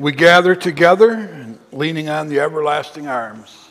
We 0.00 0.12
gather 0.12 0.54
together, 0.54 1.46
leaning 1.72 2.08
on 2.08 2.28
the 2.28 2.40
everlasting 2.40 3.06
arms. 3.06 3.69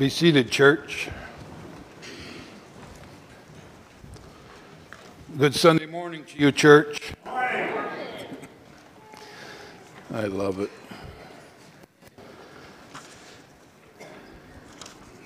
Be 0.00 0.08
seated, 0.08 0.50
church. 0.50 1.10
Good 5.36 5.54
Sunday 5.54 5.84
morning 5.84 6.24
to 6.24 6.38
you, 6.38 6.52
church. 6.52 7.12
I 7.26 7.84
love 10.10 10.58
it. 10.58 10.70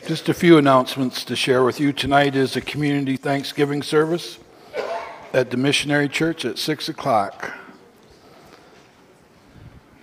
Just 0.08 0.28
a 0.28 0.34
few 0.34 0.58
announcements 0.58 1.24
to 1.26 1.36
share 1.36 1.62
with 1.62 1.78
you. 1.78 1.92
Tonight 1.92 2.34
is 2.34 2.56
a 2.56 2.60
community 2.60 3.16
Thanksgiving 3.16 3.80
service 3.80 4.40
at 5.32 5.52
the 5.52 5.56
Missionary 5.56 6.08
Church 6.08 6.44
at 6.44 6.58
6 6.58 6.88
o'clock. 6.88 7.56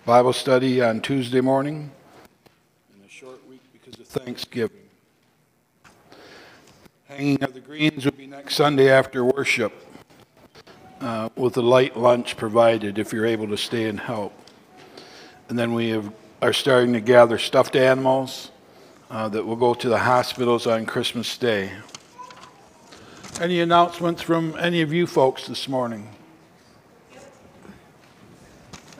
Bible 0.05 0.31
study 0.31 0.81
on 0.81 1.01
Tuesday 1.01 1.41
morning 1.41 1.91
Thanksgiving. 4.11 4.89
Hanging 7.07 7.41
of 7.43 7.53
the 7.53 7.61
greens 7.61 8.03
will 8.03 8.11
be 8.11 8.27
next 8.27 8.55
Sunday 8.55 8.89
after 8.89 9.23
worship 9.23 9.71
uh, 10.99 11.29
with 11.37 11.55
a 11.55 11.61
light 11.61 11.95
lunch 11.95 12.35
provided 12.35 12.99
if 12.99 13.13
you're 13.13 13.25
able 13.25 13.47
to 13.47 13.55
stay 13.55 13.87
and 13.87 14.01
help. 14.01 14.33
And 15.47 15.57
then 15.57 15.73
we 15.73 15.89
have, 15.91 16.11
are 16.41 16.51
starting 16.51 16.91
to 16.91 16.99
gather 16.99 17.37
stuffed 17.37 17.77
animals 17.77 18.51
uh, 19.09 19.29
that 19.29 19.45
will 19.45 19.55
go 19.55 19.73
to 19.73 19.87
the 19.87 19.99
hospitals 19.99 20.67
on 20.67 20.85
Christmas 20.85 21.37
Day. 21.37 21.71
Any 23.39 23.61
announcements 23.61 24.21
from 24.21 24.57
any 24.59 24.81
of 24.81 24.91
you 24.91 25.07
folks 25.07 25.47
this 25.47 25.69
morning? 25.69 26.09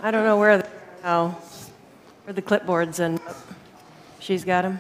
I 0.02 0.10
don't 0.10 0.24
know 0.24 0.40
where 0.40 0.60
the, 0.60 0.70
oh, 1.04 1.28
where 2.24 2.34
the 2.34 2.42
clipboards 2.42 3.02
and 3.02 3.20
she's 4.20 4.46
got 4.46 4.62
them. 4.62 4.80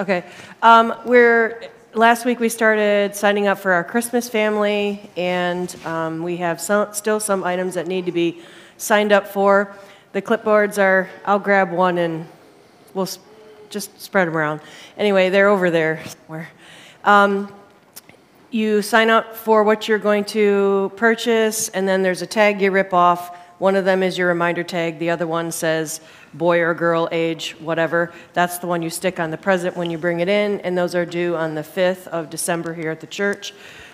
Okay. 0.00 0.24
Um, 0.62 0.94
we're 1.04 1.68
last 1.92 2.24
week 2.24 2.40
we 2.40 2.48
started 2.48 3.14
signing 3.14 3.48
up 3.48 3.58
for 3.58 3.72
our 3.72 3.84
Christmas 3.84 4.30
family, 4.30 5.10
and 5.14 5.76
um, 5.84 6.22
we 6.22 6.38
have 6.38 6.58
some, 6.58 6.94
still 6.94 7.20
some 7.20 7.44
items 7.44 7.74
that 7.74 7.86
need 7.86 8.06
to 8.06 8.12
be 8.12 8.40
signed 8.78 9.12
up 9.12 9.26
for. 9.26 9.76
The 10.12 10.22
clipboards 10.22 10.78
are. 10.78 11.10
I'll 11.26 11.38
grab 11.38 11.70
one 11.70 11.98
and 11.98 12.26
we'll 12.94 13.10
just 13.68 14.00
spread 14.00 14.26
them 14.26 14.38
around. 14.38 14.62
Anyway, 14.96 15.28
they're 15.28 15.48
over 15.48 15.70
there 15.70 16.02
somewhere. 16.06 16.48
Um, 17.04 17.52
you 18.50 18.80
sign 18.80 19.10
up 19.10 19.36
for 19.36 19.64
what 19.64 19.86
you're 19.86 19.98
going 19.98 20.24
to 20.26 20.92
purchase, 20.96 21.68
and 21.68 21.86
then 21.86 22.02
there's 22.02 22.22
a 22.22 22.26
tag 22.26 22.62
you 22.62 22.70
rip 22.70 22.94
off. 22.94 23.36
One 23.60 23.76
of 23.76 23.84
them 23.84 24.02
is 24.02 24.16
your 24.16 24.28
reminder 24.28 24.64
tag, 24.64 24.98
the 24.98 25.10
other 25.10 25.26
one 25.26 25.52
says 25.52 26.00
boy 26.32 26.60
or 26.60 26.72
girl, 26.72 27.10
age, 27.12 27.54
whatever. 27.60 28.10
That's 28.32 28.56
the 28.56 28.66
one 28.66 28.80
you 28.80 28.88
stick 28.88 29.20
on 29.20 29.30
the 29.30 29.36
present 29.36 29.76
when 29.76 29.90
you 29.90 29.98
bring 29.98 30.20
it 30.20 30.30
in, 30.30 30.60
and 30.60 30.78
those 30.78 30.94
are 30.94 31.04
due 31.04 31.36
on 31.36 31.54
the 31.54 31.60
5th 31.60 32.06
of 32.06 32.30
December 32.30 32.72
here 32.72 32.90
at 32.90 33.00
the 33.00 33.06
church. 33.06 33.52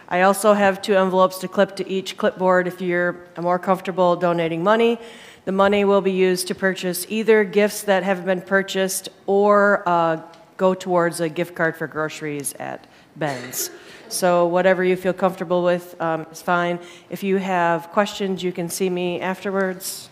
I 0.09 0.21
also 0.21 0.55
have 0.55 0.81
two 0.81 0.95
envelopes 0.95 1.39
to 1.39 1.49
clip 1.49 1.75
to 1.77 1.89
each 1.89 2.17
clipboard 2.17 2.69
if 2.69 2.81
you're 2.81 3.17
more 3.41 3.59
comfortable 3.59 4.15
donating 4.15 4.63
money. 4.63 5.01
The 5.47 5.53
money 5.53 5.85
will 5.85 6.01
be 6.01 6.13
used 6.13 6.47
to 6.47 6.55
purchase 6.55 7.05
either 7.09 7.43
gifts 7.43 7.83
that 7.83 8.05
have 8.05 8.25
been 8.25 8.43
purchased 8.43 9.09
or 9.27 9.83
uh, 9.85 10.23
go 10.57 10.75
towards 10.75 11.19
a 11.19 11.29
gift 11.29 11.57
card 11.57 11.77
for 11.77 11.89
groceries 11.89 12.53
at 12.61 12.87
Ben's. 13.17 13.71
So 14.09 14.47
whatever 14.47 14.85
you 14.85 14.97
feel 14.97 15.13
comfortable 15.13 15.63
with 15.63 16.01
um, 16.01 16.27
is 16.31 16.41
fine. 16.41 16.79
If 17.11 17.23
you 17.23 17.37
have 17.37 17.91
questions, 17.91 18.43
you 18.43 18.53
can 18.53 18.69
see 18.69 18.89
me 18.89 19.21
afterwards. 19.21 20.09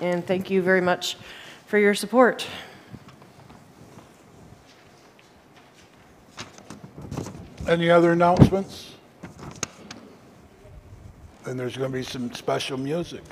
And 0.00 0.26
thank 0.26 0.50
you 0.50 0.62
very 0.62 0.80
much 0.80 1.16
for 1.66 1.78
your 1.78 1.94
support. 1.94 2.46
Any 7.66 7.90
other 7.90 8.12
announcements? 8.12 8.94
And 11.44 11.58
there's 11.58 11.76
going 11.76 11.92
to 11.92 11.98
be 11.98 12.04
some 12.04 12.32
special 12.32 12.78
music. 12.78 13.24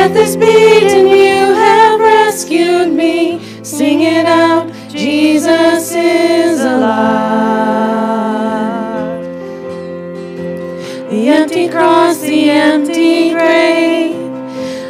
Death 0.00 0.16
is 0.16 0.34
beaten, 0.34 1.08
you 1.08 1.52
have 1.52 2.00
rescued 2.00 2.90
me. 2.90 3.38
Sing 3.62 4.00
it 4.00 4.24
out, 4.24 4.72
Jesus 4.88 5.92
is 5.94 6.62
alive. 6.62 7.20
The 11.10 11.28
empty 11.28 11.68
cross, 11.68 12.18
the 12.22 12.48
empty 12.48 13.34
grave. 13.34 14.16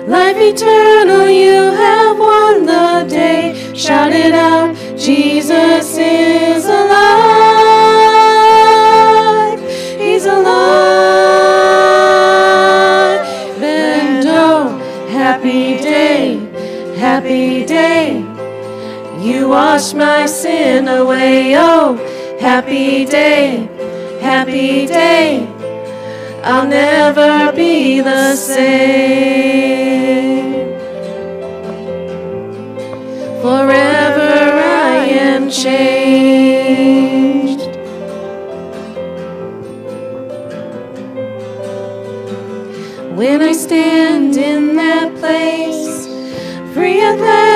Life 0.07 0.37
eternal, 0.37 1.29
you 1.29 1.73
have 1.85 2.17
won 2.17 2.67
the 2.67 3.05
day. 3.09 3.75
Shout 3.75 4.13
it 4.13 4.33
out, 4.33 4.77
Jesus 4.97 5.99
is 5.99 6.60
wash 19.51 19.93
my 19.95 20.27
sin 20.27 20.87
away. 20.87 21.57
Oh, 21.57 21.97
happy 22.39 23.05
day, 23.05 23.69
happy 24.21 24.87
day. 24.87 25.49
I'll 26.45 26.69
never 26.69 27.53
be 27.53 28.01
the 28.01 28.37
same. 28.37 29.41
Forever 33.43 34.33
I 34.89 35.07
am 35.27 35.51
changed. 35.51 36.81
When 43.19 43.43
I 43.43 43.53
stand 43.53 44.37
in 44.37 44.77
that 44.77 45.13
place, 45.17 46.07
free 46.73 47.01
at 47.01 47.19
last, 47.19 47.50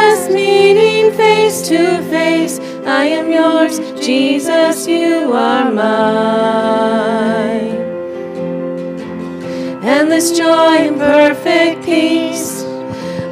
face 1.16 1.68
to 1.68 2.02
face, 2.10 2.58
I 2.86 3.04
am 3.06 3.30
yours, 3.30 3.78
Jesus, 4.04 4.86
you 4.86 5.32
are 5.32 5.70
mine. 5.70 7.34
Endless 9.82 10.36
joy 10.36 10.76
and 10.88 10.98
perfect 10.98 11.84
peace, 11.84 12.64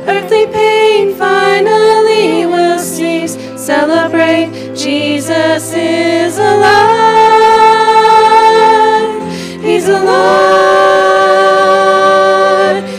earthly 0.06 0.46
pain 0.46 1.14
finally 1.14 2.46
will 2.46 2.78
cease. 2.78 3.36
Celebrate, 3.56 4.74
Jesus 4.74 5.72
is 5.74 6.38
alive. 6.38 6.72
He's 9.62 9.88
alive. 9.88 10.12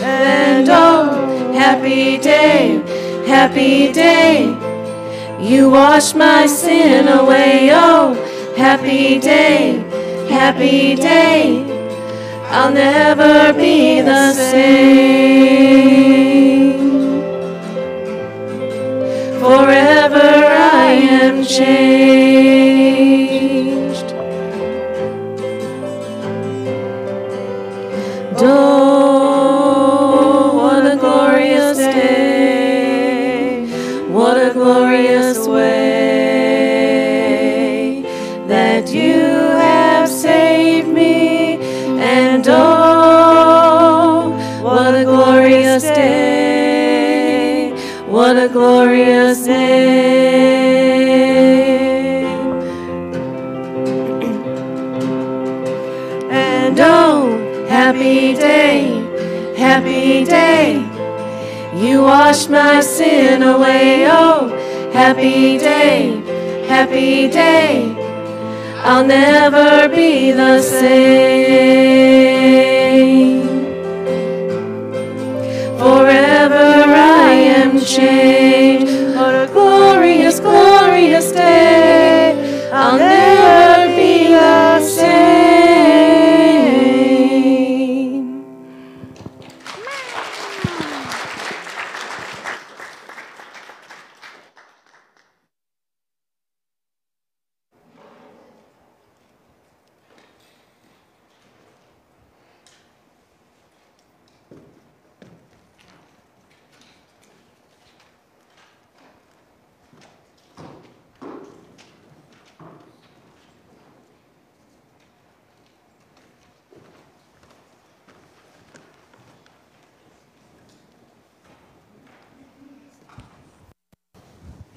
And 0.01 0.69
oh, 0.69 1.51
happy 1.53 2.17
day, 2.17 2.81
happy 3.27 3.91
day. 3.91 4.62
You 5.53 5.69
wash 5.69 6.15
my 6.15 6.47
sin 6.47 7.07
away. 7.07 7.69
Oh, 7.71 8.15
happy 8.57 9.19
day, 9.19 9.83
happy 10.27 10.95
day. 10.95 11.61
I'll 12.49 12.73
never 12.73 13.53
be 13.53 14.01
the 14.01 14.33
same. 14.33 15.43
Forever 19.39 20.31
I 20.81 20.91
am 21.21 21.43
changed. 21.45 23.32
Happy 66.93 67.27
day. 67.27 67.95
I'll 68.83 69.05
never 69.05 69.89
be 69.89 70.31
the 70.31 70.61
same. 70.61 71.22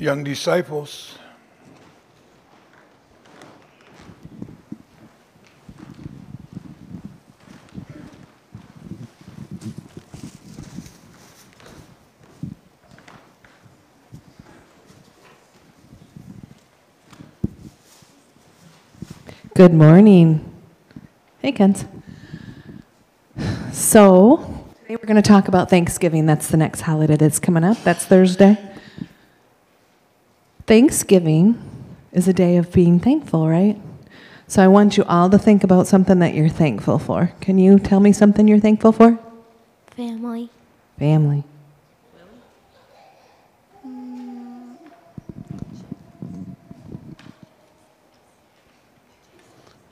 Young 0.06 0.22
disciples, 0.22 1.18
Good 19.56 19.74
morning. 19.74 20.52
Hey, 21.40 21.50
Kent. 21.50 21.84
So, 23.72 24.36
today 24.82 24.94
we're 24.94 24.98
going 24.98 25.16
to 25.16 25.22
talk 25.22 25.48
about 25.48 25.68
Thanksgiving. 25.68 26.26
That's 26.26 26.46
the 26.46 26.56
next 26.56 26.82
holiday 26.82 27.16
that's 27.16 27.40
coming 27.40 27.64
up. 27.64 27.82
That's 27.82 28.04
Thursday. 28.04 28.75
Thanksgiving 30.66 31.62
is 32.10 32.26
a 32.26 32.32
day 32.32 32.56
of 32.56 32.72
being 32.72 32.98
thankful, 32.98 33.48
right? 33.48 33.80
So, 34.48 34.62
I 34.62 34.68
want 34.68 34.96
you 34.96 35.04
all 35.04 35.30
to 35.30 35.38
think 35.38 35.62
about 35.62 35.86
something 35.86 36.18
that 36.18 36.34
you're 36.34 36.48
thankful 36.48 36.98
for. 36.98 37.32
Can 37.40 37.58
you 37.58 37.78
tell 37.78 38.00
me 38.00 38.12
something 38.12 38.48
you're 38.48 38.60
thankful 38.60 38.92
for? 38.92 39.18
Family. 39.96 40.50
Family. 40.98 41.44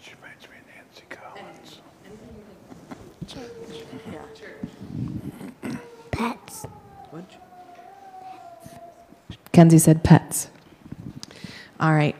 she 0.00 0.12
reminds 0.14 0.48
me 0.48 0.56
of 0.58 0.66
Nancy 0.74 1.04
Collins. 1.08 1.80
Church. 3.26 3.84
Pets. 6.10 6.66
Kenzie 9.52 9.78
said 9.78 10.02
pets. 10.02 10.48
All 11.84 11.92
right. 11.92 12.16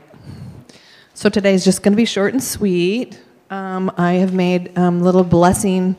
So 1.15 1.27
today 1.27 1.55
is 1.55 1.65
just 1.65 1.81
going 1.81 1.93
to 1.93 1.97
be 1.97 2.05
short 2.05 2.33
and 2.33 2.43
sweet. 2.43 3.19
Um, 3.49 3.91
I 3.97 4.13
have 4.13 4.31
made 4.31 4.77
um, 4.77 5.01
little 5.01 5.23
blessing 5.23 5.95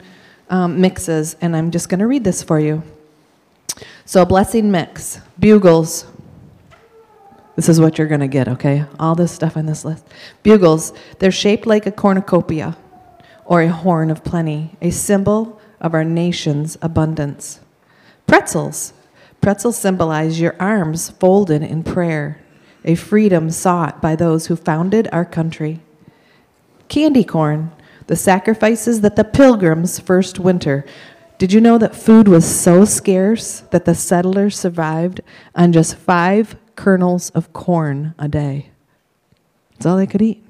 um, 0.49 0.81
mixes, 0.81 1.35
and 1.41 1.57
I'm 1.57 1.73
just 1.73 1.89
going 1.89 1.99
to 1.99 2.07
read 2.07 2.23
this 2.23 2.45
for 2.45 2.61
you. 2.61 2.85
So, 4.05 4.23
a 4.23 4.25
blessing 4.25 4.71
mix 4.71 5.19
bugles. 5.41 6.07
This 7.57 7.69
is 7.69 7.81
what 7.81 7.99
you're 7.99 8.07
going 8.07 8.21
to 8.21 8.29
get, 8.29 8.47
okay? 8.47 8.85
All 9.01 9.17
this 9.17 9.33
stuff 9.33 9.57
on 9.57 9.67
this 9.67 9.85
list. 9.85 10.07
Bugles, 10.45 10.93
they're 11.19 11.33
shaped 11.33 11.67
like 11.67 11.87
a 11.87 11.91
cornucopia 11.91 12.77
or 13.47 13.63
a 13.63 13.69
horn 13.69 14.13
of 14.13 14.23
plenty, 14.23 14.77
a 14.81 14.91
symbol 14.91 15.61
of 15.81 15.93
our 15.93 16.05
nation's 16.05 16.79
abundance. 16.83 17.59
Pretzels. 18.29 18.93
Pretzels 19.41 19.77
symbolize 19.77 20.39
your 20.39 20.55
arms 20.61 21.11
folded 21.11 21.65
in 21.65 21.83
prayer, 21.83 22.41
a 22.87 22.95
freedom 22.95 23.51
sought 23.51 24.01
by 24.01 24.17
those 24.17 24.47
who 24.47 24.57
founded 24.57 25.09
our 25.13 25.25
country. 25.25 25.81
Candy 26.89 27.25
corn, 27.25 27.73
the 28.07 28.17
sacrifices 28.17 29.01
that 29.03 29.17
the 29.17 29.25
pilgrims 29.25 29.99
first 29.99 30.39
winter. 30.39 30.87
Did 31.39 31.53
you 31.53 31.61
know 31.61 31.77
that 31.77 31.95
food 31.95 32.29
was 32.29 32.47
so 32.47 32.85
scarce 32.85 33.61
that 33.73 33.85
the 33.85 33.95
settlers 33.95 34.59
survived 34.59 35.21
on 35.55 35.73
just 35.73 35.97
five 35.97 36.57
kernels 36.77 37.31
of 37.31 37.53
corn 37.53 38.15
a 38.19 38.29
day? 38.29 38.71
That's 39.73 39.87
all 39.87 39.97
they 39.97 40.07
could 40.07 40.23
eat 40.23 40.47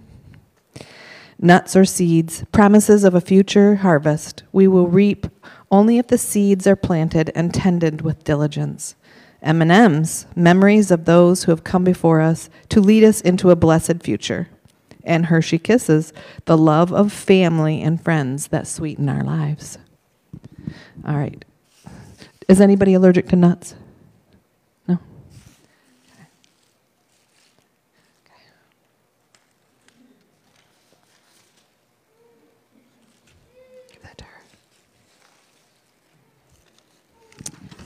nuts 1.38 1.76
or 1.76 1.84
seeds, 1.84 2.44
promises 2.52 3.04
of 3.04 3.14
a 3.14 3.20
future 3.20 3.76
harvest. 3.76 4.42
We 4.52 4.66
will 4.68 4.88
reap 4.88 5.26
only 5.70 5.98
if 5.98 6.08
the 6.08 6.18
seeds 6.18 6.66
are 6.66 6.76
planted 6.76 7.30
and 7.34 7.52
tended 7.52 8.02
with 8.02 8.24
diligence. 8.24 8.94
M&Ms, 9.42 10.26
memories 10.34 10.90
of 10.90 11.04
those 11.04 11.44
who 11.44 11.52
have 11.52 11.64
come 11.64 11.84
before 11.84 12.20
us 12.20 12.48
to 12.70 12.80
lead 12.80 13.04
us 13.04 13.20
into 13.20 13.50
a 13.50 13.56
blessed 13.56 14.02
future. 14.02 14.48
And 15.04 15.26
Hershey 15.26 15.58
Kisses, 15.58 16.12
the 16.46 16.58
love 16.58 16.92
of 16.92 17.12
family 17.12 17.80
and 17.80 18.02
friends 18.02 18.48
that 18.48 18.66
sweeten 18.66 19.08
our 19.08 19.22
lives. 19.22 19.78
All 21.06 21.16
right. 21.16 21.44
Is 22.48 22.60
anybody 22.60 22.94
allergic 22.94 23.28
to 23.28 23.36
nuts? 23.36 23.74
No? 24.88 24.98
Give 33.92 34.02
that 34.02 34.18
to 34.18 34.24
her. 34.24 34.40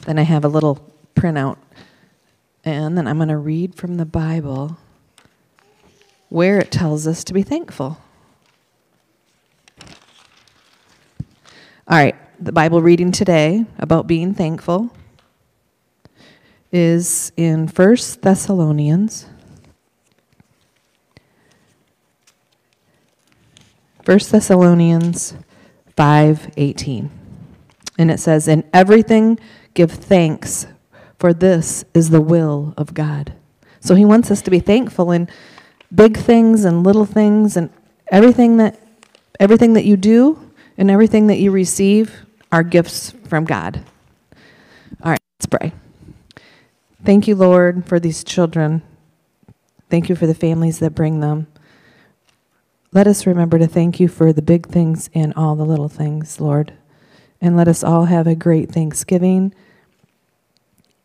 Then 0.07 0.19
I 0.19 0.23
have 0.23 0.45
a 0.45 0.49
little 0.49 0.90
printout. 1.21 1.59
And 2.65 2.97
then 2.97 3.07
I'm 3.07 3.17
going 3.17 3.29
to 3.29 3.37
read 3.37 3.75
from 3.75 3.97
the 3.97 4.07
Bible 4.07 4.79
where 6.31 6.59
it 6.59 6.71
tells 6.71 7.07
us 7.07 7.25
to 7.25 7.35
be 7.35 7.43
thankful. 7.43 7.99
All 11.89 11.99
right, 11.99 12.15
the 12.43 12.53
Bible 12.53 12.81
reading 12.81 13.13
today 13.13 13.67
about 13.79 14.07
being 14.07 14.33
thankful 14.33 14.91
is 16.73 17.33
in 17.37 17.67
1 17.67 17.97
Thessalonians. 18.23 19.27
1 24.05 24.19
Thessalonians 24.31 25.35
5:18. 25.97 27.11
And 27.99 28.11
it 28.11 28.21
says, 28.21 28.47
"In 28.49 28.65
everything 28.73 29.39
give 29.75 29.91
thanks, 29.91 30.67
for 31.21 31.33
this 31.33 31.85
is 31.95 32.11
the 32.11 32.21
will 32.21 32.75
of 32.77 32.95
God." 32.95 33.35
So 33.79 33.95
he 33.95 34.05
wants 34.05 34.31
us 34.31 34.43
to 34.43 34.51
be 34.51 34.59
thankful 34.59 35.13
in 35.13 35.29
big 35.95 36.17
things 36.17 36.65
and 36.65 36.83
little 36.85 37.05
things 37.05 37.57
and 37.57 37.71
everything 38.11 38.57
that 38.57 38.77
everything 39.39 39.75
that 39.75 39.85
you 39.85 39.97
do 39.97 40.39
and 40.77 40.91
everything 40.91 41.29
that 41.29 41.39
you 41.39 41.51
receive 41.51 42.27
are 42.51 42.63
gifts 42.63 43.15
from 43.25 43.45
God. 43.45 43.81
All 45.03 45.13
right, 45.13 45.21
let's 45.39 45.47
pray. 45.47 45.73
Thank 47.05 47.27
you, 47.29 47.35
Lord, 47.35 47.87
for 47.87 47.99
these 47.99 48.23
children. 48.23 48.83
Thank 49.89 50.09
you 50.09 50.17
for 50.17 50.27
the 50.27 50.35
families 50.35 50.79
that 50.81 50.95
bring 50.95 51.21
them. 51.21 51.47
Let 52.93 53.07
us 53.07 53.27
remember 53.27 53.59
to 53.59 53.67
thank 53.67 54.01
you 54.01 54.09
for 54.09 54.33
the 54.33 54.43
big 54.43 54.67
things 54.67 55.09
and 55.15 55.33
all 55.35 55.57
the 55.57 55.65
little 55.65 55.89
things, 55.89 56.41
Lord. 56.41 56.73
And 57.41 57.57
let 57.57 57.69
us 57.69 57.83
all 57.83 58.05
have 58.05 58.27
a 58.27 58.35
great 58.35 58.71
Thanksgiving 58.71 59.55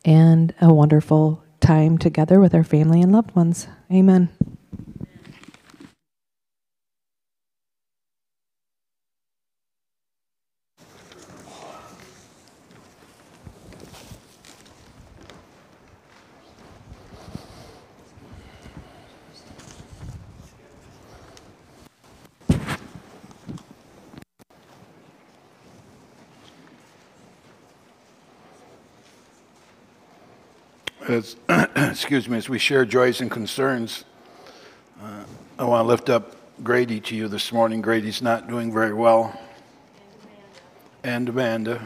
and 0.06 0.54
a 0.62 0.74
wonderful 0.74 1.44
time 1.60 1.98
together 1.98 2.40
with 2.40 2.54
our 2.54 2.64
family 2.64 3.02
and 3.02 3.12
loved 3.12 3.36
ones. 3.36 3.68
Amen. 3.92 4.30
As, 31.08 31.36
excuse 31.76 32.28
me, 32.28 32.38
as 32.38 32.50
we 32.50 32.58
share 32.58 32.84
joys 32.84 33.22
and 33.22 33.30
concerns, 33.30 34.06
uh, 35.00 35.24
I 35.60 35.64
want 35.64 35.84
to 35.84 35.88
lift 35.88 36.10
up 36.10 36.36
Grady 36.64 37.00
to 37.02 37.16
you 37.16 37.28
this 37.28 37.52
morning. 37.52 37.82
Grady's 37.82 38.24
not 38.24 38.48
doing 38.48 38.74
very 38.74 38.94
well. 38.94 39.40
And 41.04 41.30
Amanda. 41.30 41.86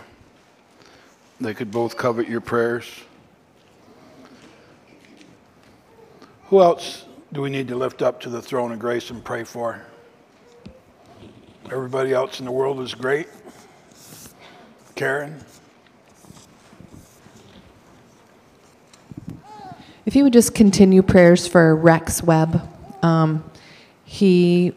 They 1.42 1.54
could 1.54 1.70
both 1.70 1.98
covet 1.98 2.30
your 2.30 2.40
prayers. 2.40 2.86
Who 6.46 6.62
else 6.62 7.06
do 7.34 7.42
we 7.42 7.50
need 7.50 7.68
to 7.68 7.76
lift 7.76 8.02
up 8.02 8.22
to 8.22 8.30
the 8.30 8.42
throne 8.42 8.72
of 8.72 8.80
grace 8.80 9.10
and 9.10 9.24
pray 9.24 9.44
for? 9.44 9.82
Everybody 11.66 12.14
else 12.14 12.40
in 12.40 12.46
the 12.46 12.52
world 12.52 12.80
is 12.80 12.94
great. 12.94 13.28
Karen? 14.96 15.44
If 20.10 20.16
you 20.16 20.24
would 20.24 20.34
just 20.34 20.56
continue 20.56 21.04
prayers 21.04 21.48
for 21.48 21.76
Rex 21.76 22.24
Webb. 22.24 22.68
Um, 23.04 23.44
he 24.06 24.74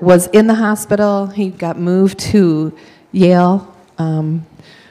was 0.00 0.28
in 0.28 0.46
the 0.46 0.54
hospital. 0.54 1.26
He 1.26 1.48
got 1.50 1.80
moved 1.80 2.20
to 2.30 2.72
Yale 3.10 3.76
um, 3.98 4.46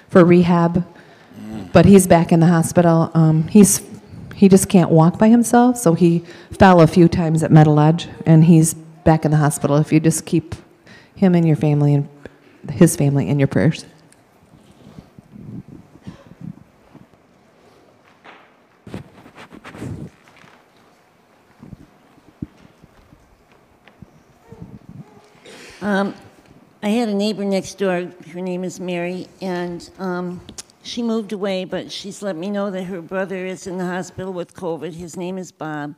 for 0.10 0.26
rehab, 0.26 0.86
but 1.72 1.86
he's 1.86 2.06
back 2.06 2.34
in 2.34 2.42
the 2.42 2.48
hospital. 2.48 3.10
Um, 3.14 3.48
he's 3.48 3.82
he 4.36 4.50
just 4.50 4.68
can't 4.68 4.90
walk 4.90 5.18
by 5.18 5.30
himself, 5.30 5.78
so 5.78 5.94
he 5.94 6.26
fell 6.60 6.82
a 6.82 6.88
few 6.88 7.08
times 7.08 7.42
at 7.42 7.50
Metal 7.50 7.76
Lodge, 7.76 8.10
and 8.26 8.44
he's 8.44 8.74
back 8.74 9.24
in 9.24 9.32
the 9.32 9.38
hospital. 9.38 9.78
If 9.78 9.94
you 9.94 10.02
just 10.02 10.26
keep 10.26 10.54
him 11.16 11.34
and 11.34 11.48
your 11.48 11.56
family 11.56 11.94
and 11.94 12.10
his 12.72 12.98
family 12.98 13.30
in 13.30 13.40
your 13.40 13.48
prayers. 13.48 13.86
I 25.86 26.90
had 26.90 27.10
a 27.10 27.14
neighbor 27.14 27.46
next 27.46 27.78
door. 27.78 28.12
Her 28.32 28.42
name 28.42 28.64
is 28.64 28.80
Mary, 28.80 29.28
and 29.40 29.88
um, 30.00 30.42
she 30.82 31.04
moved 31.04 31.32
away, 31.32 31.64
but 31.64 31.92
she's 31.92 32.24
let 32.24 32.36
me 32.36 32.50
know 32.50 32.72
that 32.72 32.86
her 32.86 33.04
brother 33.04 33.46
is 33.46 33.68
in 33.68 33.78
the 33.78 33.86
hospital 33.86 34.34
with 34.34 34.56
COVID. 34.56 34.96
His 34.96 35.16
name 35.16 35.38
is 35.38 35.52
Bob, 35.52 35.94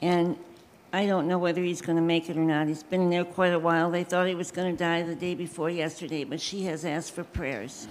and 0.00 0.36
I 0.92 1.06
don't 1.06 1.26
know 1.26 1.36
whether 1.36 1.60
he's 1.60 1.82
going 1.82 1.96
to 1.96 2.02
make 2.02 2.30
it 2.30 2.36
or 2.36 2.44
not. 2.44 2.68
He's 2.68 2.84
been 2.84 3.10
there 3.10 3.24
quite 3.24 3.52
a 3.52 3.58
while. 3.58 3.90
They 3.90 4.04
thought 4.04 4.28
he 4.28 4.36
was 4.36 4.52
going 4.52 4.70
to 4.70 4.78
die 4.78 5.02
the 5.02 5.16
day 5.16 5.34
before 5.34 5.68
yesterday, 5.68 6.22
but 6.22 6.40
she 6.40 6.62
has 6.66 6.84
asked 6.84 7.10
for 7.10 7.24
prayers. 7.24 7.88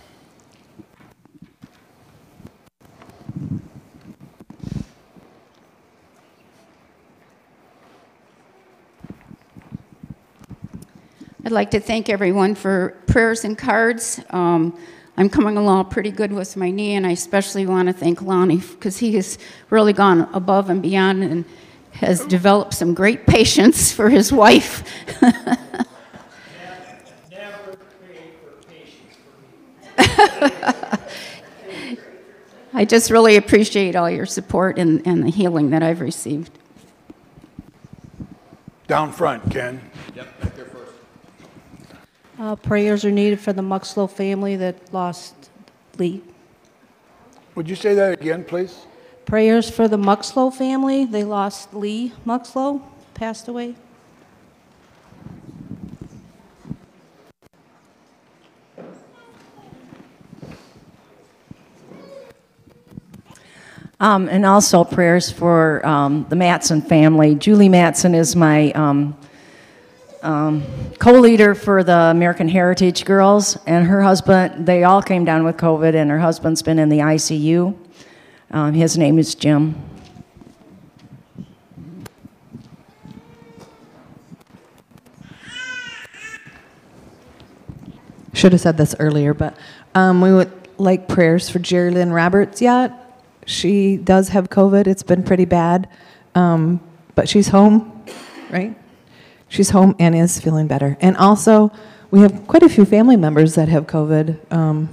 I'd 11.43 11.51
like 11.51 11.71
to 11.71 11.80
thank 11.80 12.08
everyone 12.08 12.54
for 12.54 12.95
prayers 13.08 13.45
and 13.45 13.58
cards. 13.58 14.19
Um, 14.30 14.77
I'm 15.17 15.27
coming 15.27 15.58
along 15.58 15.89
pretty 15.89 16.12
good 16.12 16.32
with 16.32 16.56
my 16.56 16.69
knee, 16.69 16.93
and 16.93 17.06
I 17.06 17.12
especially 17.12 17.65
want 17.65 17.88
to 17.88 17.93
thank 17.93 18.21
Lonnie 18.21 18.58
because 18.58 18.99
he 18.99 19.15
has 19.15 19.39
really 19.71 19.91
gone 19.91 20.30
above 20.34 20.69
and 20.69 20.84
beyond 20.84 21.23
and 21.23 21.45
has 21.93 22.23
developed 22.25 22.75
some 22.75 22.93
great 22.93 23.25
patience 23.27 23.91
for 23.91 24.10
his 24.10 24.32
wife. 24.32 24.84
I 32.73 32.86
just 32.86 33.10
really 33.10 33.36
appreciate 33.36 33.95
all 33.95 34.10
your 34.10 34.27
support 34.27 34.77
and, 34.77 35.06
and 35.08 35.23
the 35.23 35.32
healing 35.32 35.71
that 35.71 35.82
I've 35.82 36.01
received. 36.01 36.51
Down 38.88 39.12
front, 39.12 39.51
Ken. 39.51 39.82
Uh, 42.41 42.56
Prayers 42.56 43.06
are 43.06 43.12
needed 43.12 43.39
for 43.39 43.54
the 43.54 43.62
Muxlow 43.62 44.10
family 44.10 44.56
that 44.56 44.91
lost 44.91 45.36
Lee. 45.99 46.23
Would 47.54 47.69
you 47.69 47.75
say 47.75 47.93
that 47.93 48.13
again, 48.13 48.43
please? 48.43 48.88
Prayers 49.25 49.69
for 49.69 49.88
the 49.88 49.95
Muxlow 49.95 50.51
family. 50.51 51.06
They 51.06 51.23
lost 51.23 51.71
Lee 51.75 52.13
Muxlow, 52.25 52.82
passed 53.13 53.47
away. 53.47 53.75
Um, 63.99 64.27
and 64.30 64.47
also 64.47 64.84
prayers 64.84 65.30
for 65.30 65.86
um, 65.86 66.25
the 66.30 66.36
Matson 66.36 66.82
family. 66.82 67.36
Julie 67.36 67.69
Matson 67.69 68.15
is 68.15 68.36
my 68.36 68.71
um, 68.71 69.15
um, 70.23 70.63
co-leader 71.01 71.55
for 71.55 71.83
the 71.83 71.97
American 71.97 72.47
Heritage 72.47 73.05
Girls, 73.05 73.57
and 73.65 73.87
her 73.87 74.03
husband. 74.03 74.67
They 74.67 74.83
all 74.83 75.01
came 75.01 75.25
down 75.25 75.43
with 75.43 75.57
COVID, 75.57 75.95
and 75.95 76.11
her 76.11 76.19
husband's 76.19 76.61
been 76.61 76.77
in 76.77 76.89
the 76.89 76.99
ICU. 76.99 77.75
Um, 78.51 78.73
his 78.73 78.99
name 78.99 79.17
is 79.17 79.33
Jim. 79.33 79.83
Should 88.33 88.51
have 88.51 88.61
said 88.61 88.77
this 88.77 88.93
earlier, 88.99 89.33
but 89.33 89.57
um, 89.95 90.21
we 90.21 90.31
would 90.31 90.51
like 90.77 91.07
prayers 91.07 91.49
for 91.49 91.57
Jerry 91.57 91.89
Lynn 91.89 92.11
Roberts 92.11 92.61
yet. 92.61 92.91
She 93.47 93.97
does 93.97 94.29
have 94.29 94.51
COVID. 94.51 94.85
It's 94.85 95.03
been 95.03 95.23
pretty 95.23 95.45
bad, 95.45 95.89
um, 96.35 96.79
but 97.15 97.27
she's 97.27 97.47
home, 97.47 98.05
right? 98.51 98.77
She's 99.51 99.71
home 99.71 99.97
and 99.99 100.15
is 100.15 100.39
feeling 100.39 100.67
better. 100.67 100.97
And 101.01 101.17
also, 101.17 101.73
we 102.09 102.21
have 102.21 102.47
quite 102.47 102.63
a 102.63 102.69
few 102.69 102.85
family 102.85 103.17
members 103.17 103.55
that 103.55 103.67
have 103.67 103.85
COVID 103.85 104.37
um, 104.49 104.87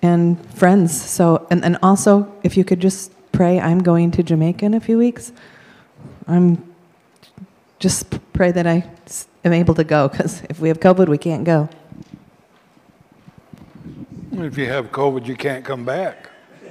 and 0.00 0.42
friends. 0.54 0.98
So, 0.98 1.46
and, 1.50 1.62
and 1.62 1.76
also, 1.82 2.32
if 2.42 2.56
you 2.56 2.64
could 2.64 2.80
just 2.80 3.12
pray, 3.32 3.60
I'm 3.60 3.82
going 3.82 4.10
to 4.12 4.22
Jamaica 4.22 4.64
in 4.64 4.72
a 4.72 4.80
few 4.80 4.96
weeks. 4.96 5.32
I'm 6.26 6.74
just 7.78 8.18
pray 8.32 8.52
that 8.52 8.66
I 8.66 8.88
am 9.44 9.52
able 9.52 9.74
to 9.74 9.84
go 9.84 10.08
because 10.08 10.42
if 10.48 10.58
we 10.58 10.68
have 10.68 10.80
COVID, 10.80 11.06
we 11.06 11.18
can't 11.18 11.44
go. 11.44 11.68
If 14.32 14.56
you 14.56 14.64
have 14.64 14.90
COVID, 14.90 15.26
you 15.26 15.36
can't 15.36 15.62
come 15.62 15.84
back. 15.84 16.30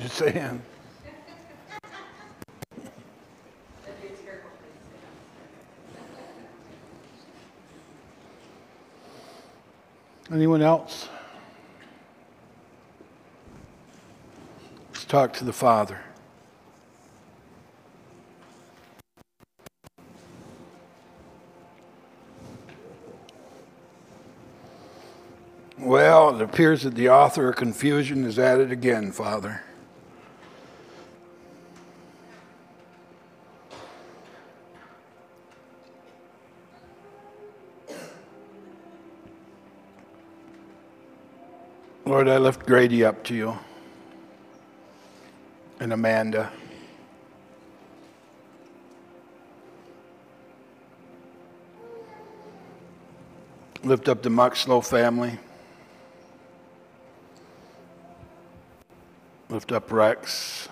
Just 0.00 0.16
saying. 0.16 0.62
Anyone 10.32 10.62
else? 10.62 11.08
Let's 14.92 15.04
talk 15.04 15.32
to 15.34 15.44
the 15.44 15.52
Father. 15.52 15.98
Well, 25.76 26.36
it 26.36 26.42
appears 26.42 26.82
that 26.84 26.94
the 26.94 27.08
author 27.08 27.48
of 27.48 27.56
confusion 27.56 28.24
is 28.24 28.38
at 28.38 28.60
it 28.60 28.70
again, 28.70 29.10
Father. 29.10 29.62
Lord, 42.10 42.28
I 42.28 42.38
lift 42.38 42.66
Grady 42.66 43.04
up 43.04 43.22
to 43.26 43.36
you 43.36 43.56
and 45.78 45.92
Amanda. 45.92 46.50
Lift 53.84 54.08
up 54.08 54.22
the 54.22 54.28
Muxlow 54.28 54.84
family. 54.84 55.38
Lift 59.48 59.70
up 59.70 59.92
Rex. 59.92 60.68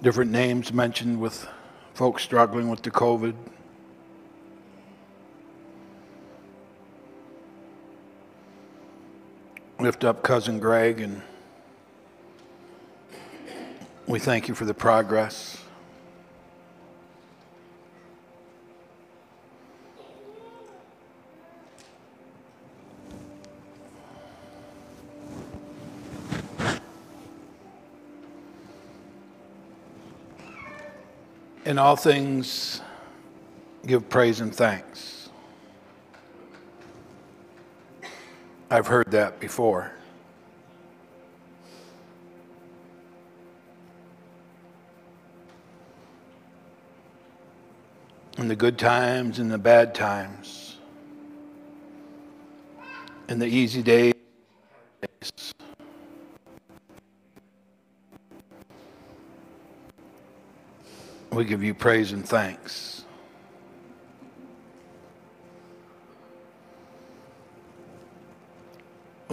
Different 0.00 0.30
names 0.30 0.72
mentioned 0.72 1.20
with 1.20 1.46
folks 1.92 2.22
struggling 2.22 2.70
with 2.70 2.80
the 2.80 2.90
COVID. 2.90 3.34
Lift 9.80 10.02
up 10.04 10.24
cousin 10.24 10.58
Greg 10.58 11.00
and 11.00 11.22
we 14.08 14.18
thank 14.18 14.48
you 14.48 14.54
for 14.54 14.64
the 14.64 14.74
progress. 14.74 15.62
In 31.64 31.78
all 31.78 31.94
things, 31.94 32.80
give 33.86 34.08
praise 34.08 34.40
and 34.40 34.52
thanks. 34.52 35.17
I've 38.70 38.86
heard 38.86 39.12
that 39.12 39.40
before. 39.40 39.92
In 48.36 48.46
the 48.48 48.54
good 48.54 48.78
times 48.78 49.38
and 49.38 49.50
the 49.50 49.58
bad 49.58 49.94
times, 49.94 50.76
in 53.28 53.38
the 53.38 53.46
easy 53.46 53.82
days. 53.82 54.12
We 61.32 61.44
give 61.44 61.62
you 61.62 61.74
praise 61.74 62.12
and 62.12 62.28
thanks. 62.28 62.87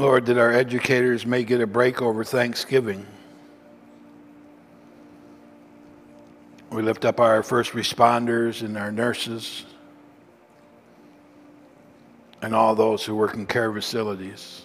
Lord, 0.06 0.28
that 0.28 0.38
our 0.38 0.52
educators 0.52 1.26
may 1.26 1.44
get 1.44 1.62
a 1.62 1.66
break 1.66 2.00
over 2.00 2.24
Thanksgiving. 2.24 3.08
We 6.70 6.84
lift 6.84 7.06
up 7.06 7.20
our 7.20 7.42
first 7.42 7.72
responders 7.72 8.62
and 8.62 8.78
our 8.78 8.92
nurses 8.92 9.66
and 12.44 12.54
all 12.54 12.76
those 12.76 13.04
who 13.04 13.16
work 13.16 13.34
in 13.34 13.48
care 13.48 13.74
facilities. 13.74 14.62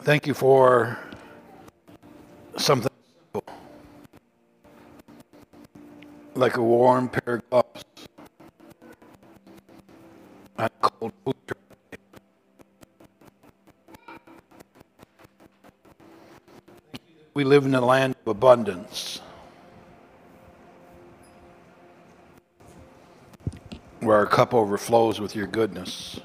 Thank 0.00 0.26
you 0.26 0.34
for 0.34 0.98
something 2.56 2.95
like 6.36 6.56
a 6.58 6.62
warm 6.62 7.08
pair 7.08 7.36
of 7.36 7.50
gloves 7.50 7.84
on 10.58 10.68
cold 10.80 11.12
food. 11.24 11.34
We 17.32 17.44
live 17.44 17.64
in 17.64 17.74
a 17.74 17.80
land 17.80 18.16
of 18.24 18.30
abundance. 18.30 19.20
Where 24.00 24.16
our 24.16 24.26
cup 24.26 24.54
overflows 24.54 25.20
with 25.20 25.34
your 25.34 25.46
goodness. 25.46 26.20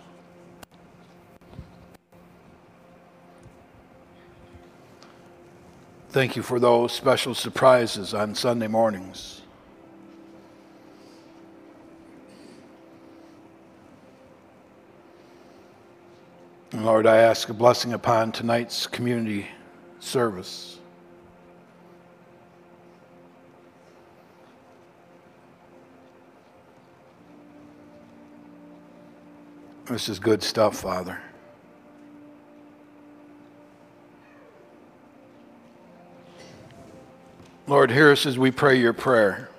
Thank 6.09 6.35
you 6.35 6.43
for 6.43 6.59
those 6.59 6.91
special 6.91 7.33
surprises 7.33 8.13
on 8.13 8.35
Sunday 8.35 8.67
mornings. 8.67 9.40
Lord, 16.83 17.05
I 17.05 17.17
ask 17.17 17.49
a 17.49 17.53
blessing 17.53 17.93
upon 17.93 18.31
tonight's 18.31 18.87
community 18.87 19.47
service. 19.99 20.79
This 29.85 30.09
is 30.09 30.17
good 30.17 30.41
stuff, 30.41 30.79
Father. 30.79 31.19
Lord, 37.67 37.91
hear 37.91 38.11
us 38.11 38.25
as 38.25 38.39
we 38.39 38.49
pray 38.49 38.79
your 38.79 38.93
prayer, 38.93 39.49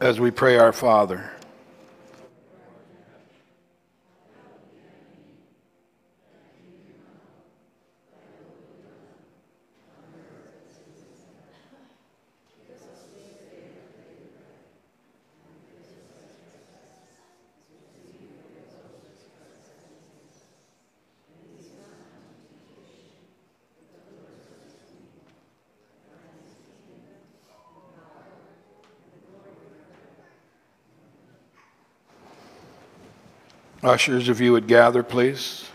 as 0.00 0.18
we 0.18 0.30
pray 0.32 0.58
our 0.58 0.72
Father. 0.72 1.30
Ushers, 33.88 34.28
if 34.28 34.38
you 34.38 34.52
would 34.52 34.66
gather, 34.66 35.02
please. 35.02 35.67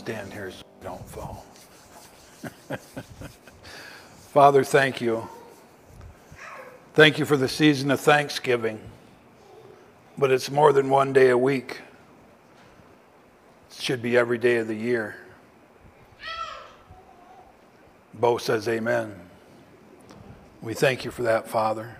Stand 0.00 0.32
here 0.32 0.50
so 0.50 0.64
I 0.80 0.84
don't 0.84 1.08
fall. 1.10 1.44
Father, 4.32 4.64
thank 4.64 5.02
you. 5.02 5.28
Thank 6.94 7.18
you 7.18 7.26
for 7.26 7.36
the 7.36 7.48
season 7.48 7.90
of 7.90 8.00
Thanksgiving. 8.00 8.80
But 10.16 10.30
it's 10.30 10.50
more 10.50 10.72
than 10.72 10.88
one 10.88 11.12
day 11.12 11.28
a 11.28 11.36
week. 11.36 11.82
It 13.70 13.76
should 13.82 14.00
be 14.00 14.16
every 14.16 14.38
day 14.38 14.56
of 14.56 14.68
the 14.68 14.74
year. 14.74 15.16
Bo 18.14 18.38
says 18.38 18.66
amen. 18.68 19.14
We 20.62 20.72
thank 20.72 21.04
you 21.04 21.10
for 21.10 21.24
that, 21.24 21.46
Father. 21.46 21.94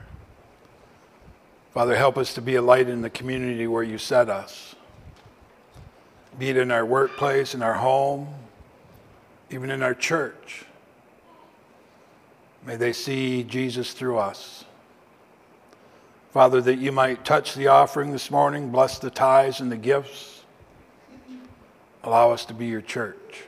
Father, 1.75 1.97
help 1.97 2.17
us 2.17 2.33
to 2.33 2.41
be 2.41 2.55
a 2.55 2.63
light 2.63 2.89
in 2.89 3.03
the 3.03 3.11
community 3.11 3.67
where 3.67 3.83
you 3.83 3.99
set 3.99 4.31
us 4.31 4.75
be 6.41 6.49
it 6.49 6.57
in 6.57 6.71
our 6.71 6.87
workplace, 6.87 7.55
in 7.55 7.63
our 7.63 7.75
home, 7.75 8.27
even 9.51 9.71
in 9.71 9.83
our 9.83 9.93
church. 9.93 10.65
May 12.65 12.77
they 12.77 12.95
see 12.95 13.43
Jesus 13.43 13.93
through 13.93 14.17
us. 14.17 14.65
Father, 16.33 16.63
that 16.63 16.77
you 16.77 16.93
might 16.93 17.27
touch 17.27 17.55
the 17.55 17.67
offering 17.67 18.11
this 18.11 18.31
morning, 18.31 18.71
bless 18.71 18.99
the 18.99 19.11
tithes 19.11 19.61
and 19.61 19.71
the 19.71 19.77
gifts. 19.77 20.43
Allow 22.03 22.31
us 22.31 22.47
to 22.47 22.55
be 22.55 22.67
your 22.67 22.81
church. 22.81 23.45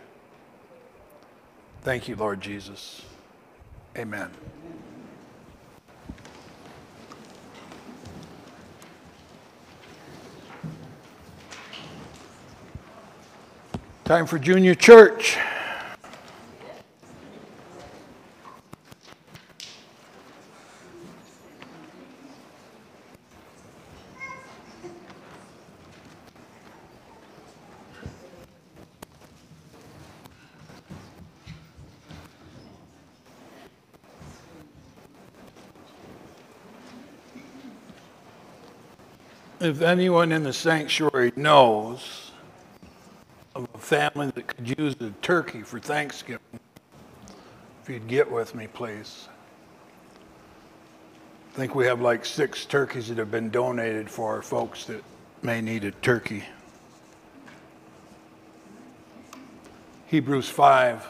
Thank 1.81 2.09
you, 2.09 2.17
Lord 2.17 2.43
Jesus. 2.43 3.01
Amen. 3.97 4.29
Time 14.13 14.27
for 14.27 14.39
junior 14.39 14.75
church. 14.75 15.39
If 39.59 39.81
anyone 39.81 40.33
in 40.33 40.43
the 40.43 40.53
sanctuary 40.53 41.33
knows 41.35 42.22
of 43.65 43.75
a 43.75 43.79
family 43.79 44.31
that 44.35 44.47
could 44.47 44.79
use 44.79 44.95
a 45.01 45.11
turkey 45.23 45.63
for 45.63 45.79
Thanksgiving, 45.79 46.61
if 47.83 47.89
you'd 47.89 48.07
get 48.07 48.31
with 48.31 48.55
me, 48.55 48.67
please. 48.67 49.29
I 51.53 51.57
think 51.57 51.75
we 51.75 51.87
have 51.87 52.01
like 52.01 52.25
six 52.25 52.65
turkeys 52.65 53.09
that 53.09 53.19
have 53.19 53.31
been 53.31 53.51
donated 53.51 54.11
for 54.11 54.41
folks 54.43 54.85
that 54.87 55.03
may 55.43 55.61
need 55.61 55.85
a 55.85 55.91
turkey. 55.91 56.45
Hebrews 60.07 60.49
5. 60.49 61.09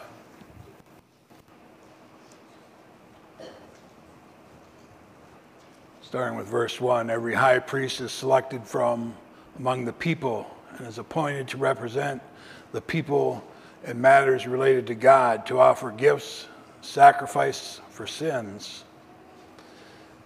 Starting 6.01 6.37
with 6.37 6.47
verse 6.47 6.79
1 6.79 7.09
Every 7.09 7.33
high 7.33 7.59
priest 7.59 8.01
is 8.01 8.11
selected 8.11 8.63
from 8.65 9.15
among 9.57 9.85
the 9.85 9.93
people 9.93 10.47
and 10.77 10.87
is 10.87 10.97
appointed 10.97 11.47
to 11.49 11.57
represent 11.57 12.21
the 12.71 12.81
people 12.81 13.43
in 13.85 13.99
matters 13.99 14.47
related 14.47 14.87
to 14.87 14.95
God, 14.95 15.45
to 15.47 15.59
offer 15.59 15.91
gifts, 15.91 16.47
sacrifice 16.81 17.79
for 17.89 18.07
sins. 18.07 18.83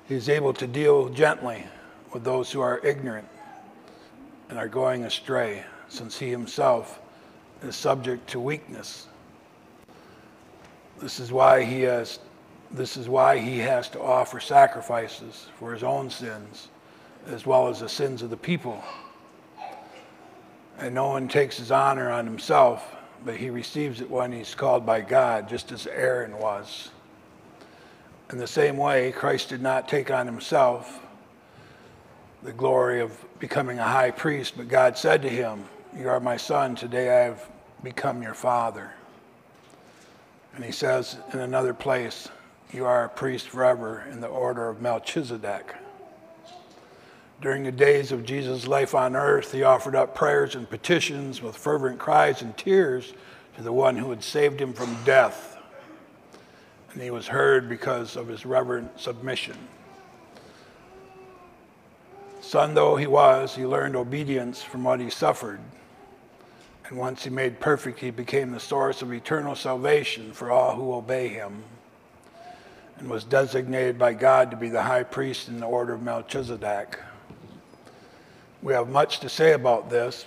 He 0.07 0.15
is 0.15 0.29
able 0.29 0.53
to 0.53 0.67
deal 0.67 1.09
gently 1.09 1.65
with 2.13 2.23
those 2.23 2.51
who 2.51 2.61
are 2.61 2.79
ignorant 2.83 3.27
and 4.49 4.57
are 4.57 4.67
going 4.67 5.03
astray, 5.03 5.63
since 5.89 6.17
he 6.17 6.29
himself 6.29 6.99
is 7.61 7.75
subject 7.75 8.29
to 8.29 8.39
weakness. 8.39 9.07
This 10.99 11.19
is 11.19 11.31
why 11.31 11.63
he 11.63 11.81
has 11.81 12.19
this 12.69 12.97
is 12.97 13.07
why 13.07 13.37
he 13.37 13.59
has 13.59 13.87
to 13.89 14.01
offer 14.01 14.41
sacrifices 14.41 15.47
for 15.57 15.71
his 15.71 15.83
own 15.83 16.09
sins 16.09 16.67
as 17.27 17.45
well 17.45 17.67
as 17.69 17.79
the 17.79 17.89
sins 17.89 18.21
of 18.21 18.29
the 18.29 18.37
people. 18.37 18.83
And 20.77 20.93
no 20.93 21.07
one 21.07 21.27
takes 21.27 21.57
his 21.57 21.71
honor 21.71 22.11
on 22.11 22.25
himself, 22.25 22.95
but 23.25 23.35
he 23.35 23.49
receives 23.49 24.01
it 24.01 24.09
when 24.09 24.31
he's 24.31 24.53
called 24.53 24.85
by 24.85 25.01
God, 25.01 25.49
just 25.49 25.71
as 25.71 25.87
Aaron 25.87 26.37
was. 26.37 26.91
In 28.31 28.37
the 28.37 28.47
same 28.47 28.77
way, 28.77 29.11
Christ 29.11 29.49
did 29.49 29.61
not 29.61 29.87
take 29.87 30.11
on 30.11 30.25
himself 30.25 30.99
the 32.43 32.51
glory 32.53 33.01
of 33.01 33.25
becoming 33.39 33.79
a 33.79 33.83
high 33.83 34.11
priest, 34.11 34.53
but 34.55 34.67
God 34.67 34.97
said 34.97 35.21
to 35.23 35.29
him, 35.29 35.65
You 35.97 36.09
are 36.09 36.19
my 36.19 36.37
son, 36.37 36.75
today 36.75 37.09
I 37.09 37.23
have 37.23 37.49
become 37.83 38.21
your 38.21 38.33
father. 38.33 38.91
And 40.55 40.63
he 40.63 40.71
says 40.71 41.17
in 41.33 41.39
another 41.39 41.73
place, 41.73 42.29
You 42.71 42.85
are 42.85 43.05
a 43.05 43.09
priest 43.09 43.49
forever 43.49 44.05
in 44.11 44.21
the 44.21 44.27
order 44.27 44.69
of 44.69 44.81
Melchizedek. 44.81 45.75
During 47.39 47.63
the 47.63 47.71
days 47.71 48.11
of 48.11 48.25
Jesus' 48.25 48.65
life 48.65 48.95
on 48.95 49.15
earth, 49.15 49.51
he 49.51 49.61
offered 49.61 49.95
up 49.95 50.15
prayers 50.15 50.55
and 50.55 50.67
petitions 50.67 51.41
with 51.41 51.55
fervent 51.55 51.99
cries 51.99 52.41
and 52.41 52.57
tears 52.57 53.13
to 53.55 53.61
the 53.61 53.73
one 53.73 53.95
who 53.95 54.09
had 54.09 54.23
saved 54.23 54.59
him 54.59 54.73
from 54.73 54.97
death. 55.03 55.57
And 56.93 57.01
he 57.01 57.11
was 57.11 57.27
heard 57.27 57.69
because 57.69 58.15
of 58.15 58.27
his 58.27 58.45
reverent 58.45 58.99
submission. 58.99 59.55
Son 62.41 62.73
though 62.73 62.95
he 62.95 63.05
was, 63.05 63.55
he 63.55 63.65
learned 63.65 63.95
obedience 63.95 64.63
from 64.63 64.83
what 64.83 64.99
he 64.99 65.09
suffered. 65.09 65.59
And 66.87 66.97
once 66.97 67.23
he 67.23 67.29
made 67.29 67.59
perfect, 67.59 67.99
he 67.99 68.09
became 68.09 68.51
the 68.51 68.59
source 68.59 69.01
of 69.01 69.11
eternal 69.11 69.53
salvation 69.53 70.31
for 70.31 70.49
all 70.49 70.75
who 70.75 70.93
obey 70.93 71.27
him 71.27 71.63
and 72.97 73.09
was 73.09 73.23
designated 73.23 73.99
by 73.99 74.13
God 74.13 74.49
to 74.51 74.57
be 74.57 74.69
the 74.69 74.83
high 74.83 75.03
priest 75.03 75.49
in 75.49 75.59
the 75.59 75.67
order 75.67 75.93
of 75.93 76.01
Melchizedek. 76.01 76.97
We 78.63 78.73
have 78.73 78.89
much 78.89 79.19
to 79.19 79.29
say 79.29 79.53
about 79.53 79.89
this, 79.89 80.25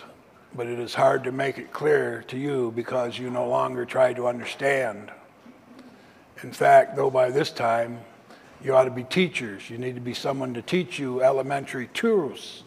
but 0.54 0.68
it 0.68 0.78
is 0.78 0.94
hard 0.94 1.24
to 1.24 1.32
make 1.32 1.58
it 1.58 1.72
clear 1.72 2.24
to 2.28 2.38
you 2.38 2.72
because 2.76 3.18
you 3.18 3.28
no 3.28 3.48
longer 3.48 3.84
try 3.84 4.12
to 4.12 4.28
understand. 4.28 5.10
In 6.42 6.52
fact, 6.52 6.94
though 6.94 7.10
by 7.10 7.30
this 7.30 7.50
time 7.50 8.00
you 8.62 8.74
ought 8.74 8.84
to 8.84 8.90
be 8.90 9.02
teachers, 9.02 9.68
you 9.68 9.78
need 9.78 9.96
to 9.96 10.00
be 10.00 10.14
someone 10.14 10.54
to 10.54 10.62
teach 10.62 10.98
you 10.98 11.22
elementary 11.22 11.88
truths 11.92 12.62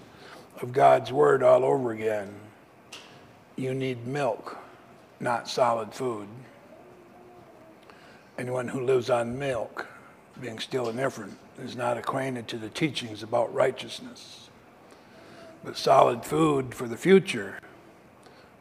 of 0.61 0.73
God's 0.73 1.13
Word 1.13 1.43
all 1.43 1.63
over 1.63 1.91
again. 1.91 2.33
You 3.55 3.73
need 3.73 4.05
milk, 4.05 4.57
not 5.19 5.47
solid 5.47 5.93
food. 5.93 6.27
Anyone 8.37 8.67
who 8.67 8.81
lives 8.81 9.09
on 9.09 9.39
milk, 9.39 9.87
being 10.41 10.59
still 10.59 10.89
indifferent, 10.89 11.37
is 11.63 11.75
not 11.75 11.97
acquainted 11.97 12.47
to 12.49 12.57
the 12.57 12.69
teachings 12.69 13.23
about 13.23 13.53
righteousness. 13.53 14.49
But 15.63 15.77
solid 15.77 16.25
food 16.25 16.75
for 16.75 16.87
the 16.87 16.97
future, 16.97 17.59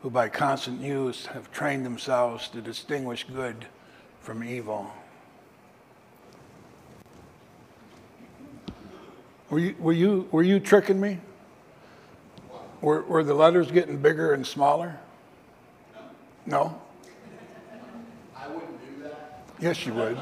who 0.03 0.11
by 0.11 0.29
constant 0.29 0.81
use 0.81 1.27
have 1.27 1.51
trained 1.51 1.85
themselves 1.85 2.49
to 2.51 2.61
distinguish 2.61 3.25
good 3.25 3.67
from 4.21 4.45
evil. 4.45 4.91
Were 9.51 9.59
you, 9.59 9.75
were 9.79 9.93
you, 9.93 10.29
were 10.31 10.43
you 10.43 10.61
tricking 10.61 11.01
me? 11.01 11.19
Were, 12.81 13.03
were 13.03 13.23
the 13.23 13.35
letters 13.35 13.71
getting 13.71 13.99
bigger 13.99 14.33
and 14.33 14.47
smaller? 14.47 14.99
No? 16.47 16.81
I 18.37 18.49
wouldn't 18.49 18.97
do 18.97 19.03
that. 19.03 19.45
Yes, 19.61 19.85
you 19.85 19.95
would. 19.95 20.19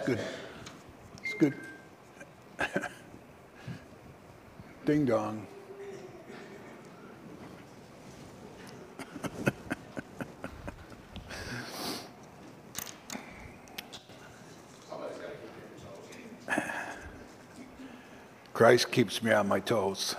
It's 0.00 0.06
good. 0.06 0.18
It's 1.22 1.34
good. 1.34 1.52
Ding 4.86 5.04
dong. 5.04 5.46
Christ 18.54 18.90
keeps 18.90 19.22
me 19.22 19.32
on 19.32 19.48
my 19.48 19.60
toes. 19.60 20.16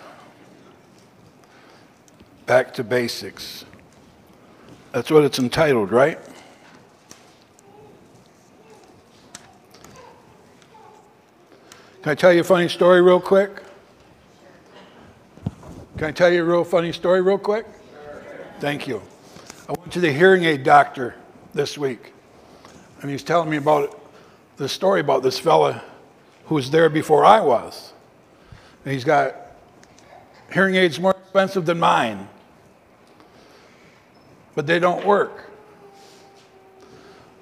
Back 2.46 2.72
to 2.76 2.84
basics. 2.84 3.66
That's 4.92 5.10
what 5.10 5.24
it's 5.24 5.40
entitled, 5.40 5.92
right? 5.92 6.20
Can 12.02 12.14
I 12.14 12.16
tell 12.16 12.34
you 12.34 12.42
a 12.42 12.44
funny 12.44 12.68
story 12.68 13.00
real 13.00 13.20
quick? 13.20 13.62
Can 15.98 16.08
I 16.08 16.12
tell 16.12 16.32
you 16.34 16.42
a 16.42 16.44
real 16.44 16.64
funny 16.64 16.92
story 16.92 17.22
real 17.22 17.38
quick? 17.38 17.68
Thank 18.60 18.88
you. 18.88 19.04
I 19.70 19.74
went 19.74 19.92
to 19.92 20.00
the 20.00 20.12
hearing 20.12 20.44
aid 20.44 20.64
doctor 20.64 21.14
this 21.54 21.78
week, 21.78 22.14
and 23.02 23.12
he's 23.12 23.22
telling 23.22 23.52
me 23.52 23.58
about 23.58 24.02
the 24.58 24.68
story 24.68 25.00
about 25.00 25.22
this 25.22 25.38
fella 25.38 25.84
who 26.46 26.56
was 26.56 26.72
there 26.72 26.90
before 26.90 27.24
I 27.24 27.40
was. 27.40 27.94
And 28.84 28.96
he's 28.96 29.04
got 29.04 29.36
hearing 30.52 30.74
aids 30.74 31.00
more 31.00 31.12
expensive 31.12 31.68
than 31.68 31.80
mine, 31.80 32.28
but 34.56 34.66
they 34.66 34.80
don't 34.80 35.06
work. 35.06 35.52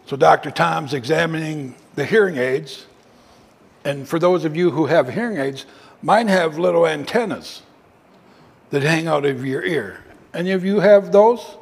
So 0.05 0.17
Dr. 0.17 0.51
Tom's 0.51 0.93
examining 0.93 1.75
the 1.95 2.03
hearing 2.03 2.35
aids, 2.35 2.87
and 3.89 4.07
for 4.07 4.19
those 4.19 4.45
of 4.45 4.55
you 4.55 4.69
who 4.69 4.85
have 4.85 5.09
hearing 5.09 5.37
aids, 5.37 5.65
mine 6.03 6.27
have 6.27 6.59
little 6.59 6.85
antennas 6.85 7.63
that 8.69 8.83
hang 8.83 9.07
out 9.07 9.25
of 9.25 9.43
your 9.43 9.63
ear. 9.63 10.03
Any 10.31 10.51
of 10.51 10.63
you 10.63 10.79
have 10.79 11.11
those? 11.11 11.57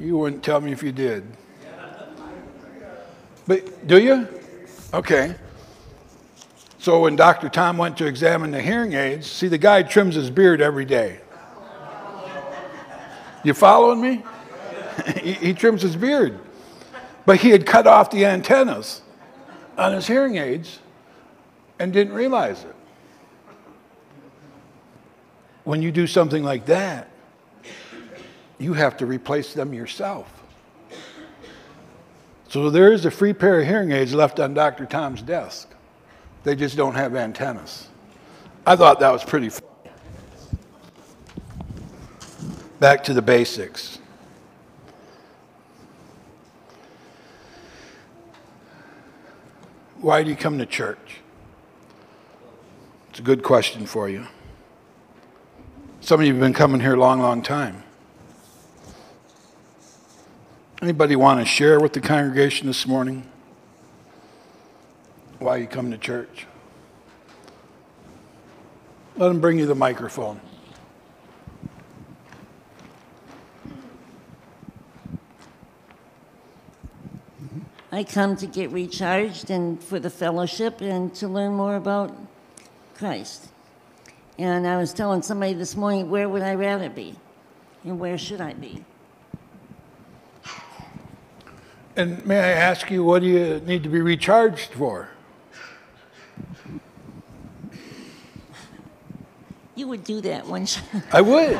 You 0.00 0.16
wouldn't 0.16 0.42
tell 0.42 0.58
me 0.62 0.72
if 0.72 0.82
you 0.82 0.90
did. 0.90 1.26
But, 3.46 3.86
do 3.86 4.00
you? 4.00 4.26
Okay. 4.94 5.34
So 6.78 7.00
when 7.00 7.14
Dr. 7.14 7.50
Tom 7.50 7.76
went 7.76 7.98
to 7.98 8.06
examine 8.06 8.50
the 8.50 8.62
hearing 8.62 8.94
aids, 8.94 9.30
see, 9.30 9.48
the 9.48 9.58
guy 9.58 9.82
trims 9.82 10.14
his 10.14 10.30
beard 10.30 10.62
every 10.62 10.86
day. 10.86 11.20
You 13.44 13.52
following 13.52 14.00
me? 14.00 14.24
he, 15.20 15.32
he 15.34 15.52
trims 15.52 15.82
his 15.82 15.94
beard. 15.94 16.38
But 17.26 17.40
he 17.40 17.50
had 17.50 17.66
cut 17.66 17.86
off 17.86 18.10
the 18.10 18.24
antennas 18.24 19.02
on 19.76 19.92
his 19.92 20.06
hearing 20.06 20.36
aids 20.36 20.78
and 21.78 21.92
didn't 21.92 22.14
realize 22.14 22.64
it. 22.64 22.74
When 25.64 25.82
you 25.82 25.92
do 25.92 26.06
something 26.06 26.42
like 26.42 26.66
that, 26.66 27.08
you 28.58 28.72
have 28.72 28.96
to 28.98 29.06
replace 29.06 29.54
them 29.54 29.72
yourself. 29.72 30.32
So 32.48 32.70
there 32.70 32.92
is 32.92 33.04
a 33.04 33.10
free 33.10 33.34
pair 33.34 33.60
of 33.60 33.66
hearing 33.66 33.92
aids 33.92 34.14
left 34.14 34.40
on 34.40 34.54
Dr. 34.54 34.86
Tom's 34.86 35.20
desk. 35.20 35.68
They 36.44 36.56
just 36.56 36.76
don't 36.76 36.94
have 36.94 37.14
antennas. 37.14 37.88
I 38.66 38.74
thought 38.74 39.00
that 39.00 39.12
was 39.12 39.22
pretty. 39.22 39.50
Back 42.80 43.04
to 43.04 43.14
the 43.14 43.22
basics. 43.22 43.98
Why 50.00 50.22
do 50.22 50.30
you 50.30 50.36
come 50.36 50.58
to 50.58 50.66
church? 50.66 51.17
It's 53.18 53.24
a 53.24 53.26
good 53.26 53.42
question 53.42 53.84
for 53.84 54.08
you. 54.08 54.28
Some 56.00 56.20
of 56.20 56.26
you 56.28 56.34
have 56.34 56.40
been 56.40 56.54
coming 56.54 56.80
here 56.80 56.94
a 56.94 57.00
long, 57.00 57.18
long 57.18 57.42
time. 57.42 57.82
Anybody 60.80 61.16
want 61.16 61.40
to 61.40 61.44
share 61.44 61.80
with 61.80 61.94
the 61.94 62.00
congregation 62.00 62.68
this 62.68 62.86
morning 62.86 63.28
why 65.40 65.56
you 65.56 65.66
come 65.66 65.90
to 65.90 65.98
church? 65.98 66.46
Let 69.16 69.26
them 69.26 69.40
bring 69.40 69.58
you 69.58 69.66
the 69.66 69.74
microphone. 69.74 70.40
I 77.90 78.04
come 78.04 78.36
to 78.36 78.46
get 78.46 78.70
recharged 78.70 79.50
and 79.50 79.82
for 79.82 79.98
the 79.98 80.08
fellowship 80.08 80.80
and 80.80 81.12
to 81.16 81.26
learn 81.26 81.54
more 81.54 81.74
about 81.74 82.27
Christ. 82.98 83.48
And 84.38 84.66
I 84.66 84.76
was 84.76 84.92
telling 84.92 85.22
somebody 85.22 85.52
this 85.52 85.76
morning, 85.76 86.10
where 86.10 86.28
would 86.28 86.42
I 86.42 86.54
rather 86.54 86.90
be? 86.90 87.14
And 87.84 88.00
where 88.00 88.18
should 88.18 88.40
I 88.40 88.54
be? 88.54 88.84
And 91.94 92.24
may 92.26 92.38
I 92.38 92.50
ask 92.50 92.90
you, 92.90 93.04
what 93.04 93.22
do 93.22 93.28
you 93.28 93.60
need 93.60 93.84
to 93.84 93.88
be 93.88 94.00
recharged 94.00 94.72
for? 94.72 95.10
You 99.76 99.86
would 99.86 100.02
do 100.02 100.20
that, 100.22 100.46
wouldn't 100.46 100.80
you? 100.92 101.02
I 101.12 101.20
would. 101.20 101.58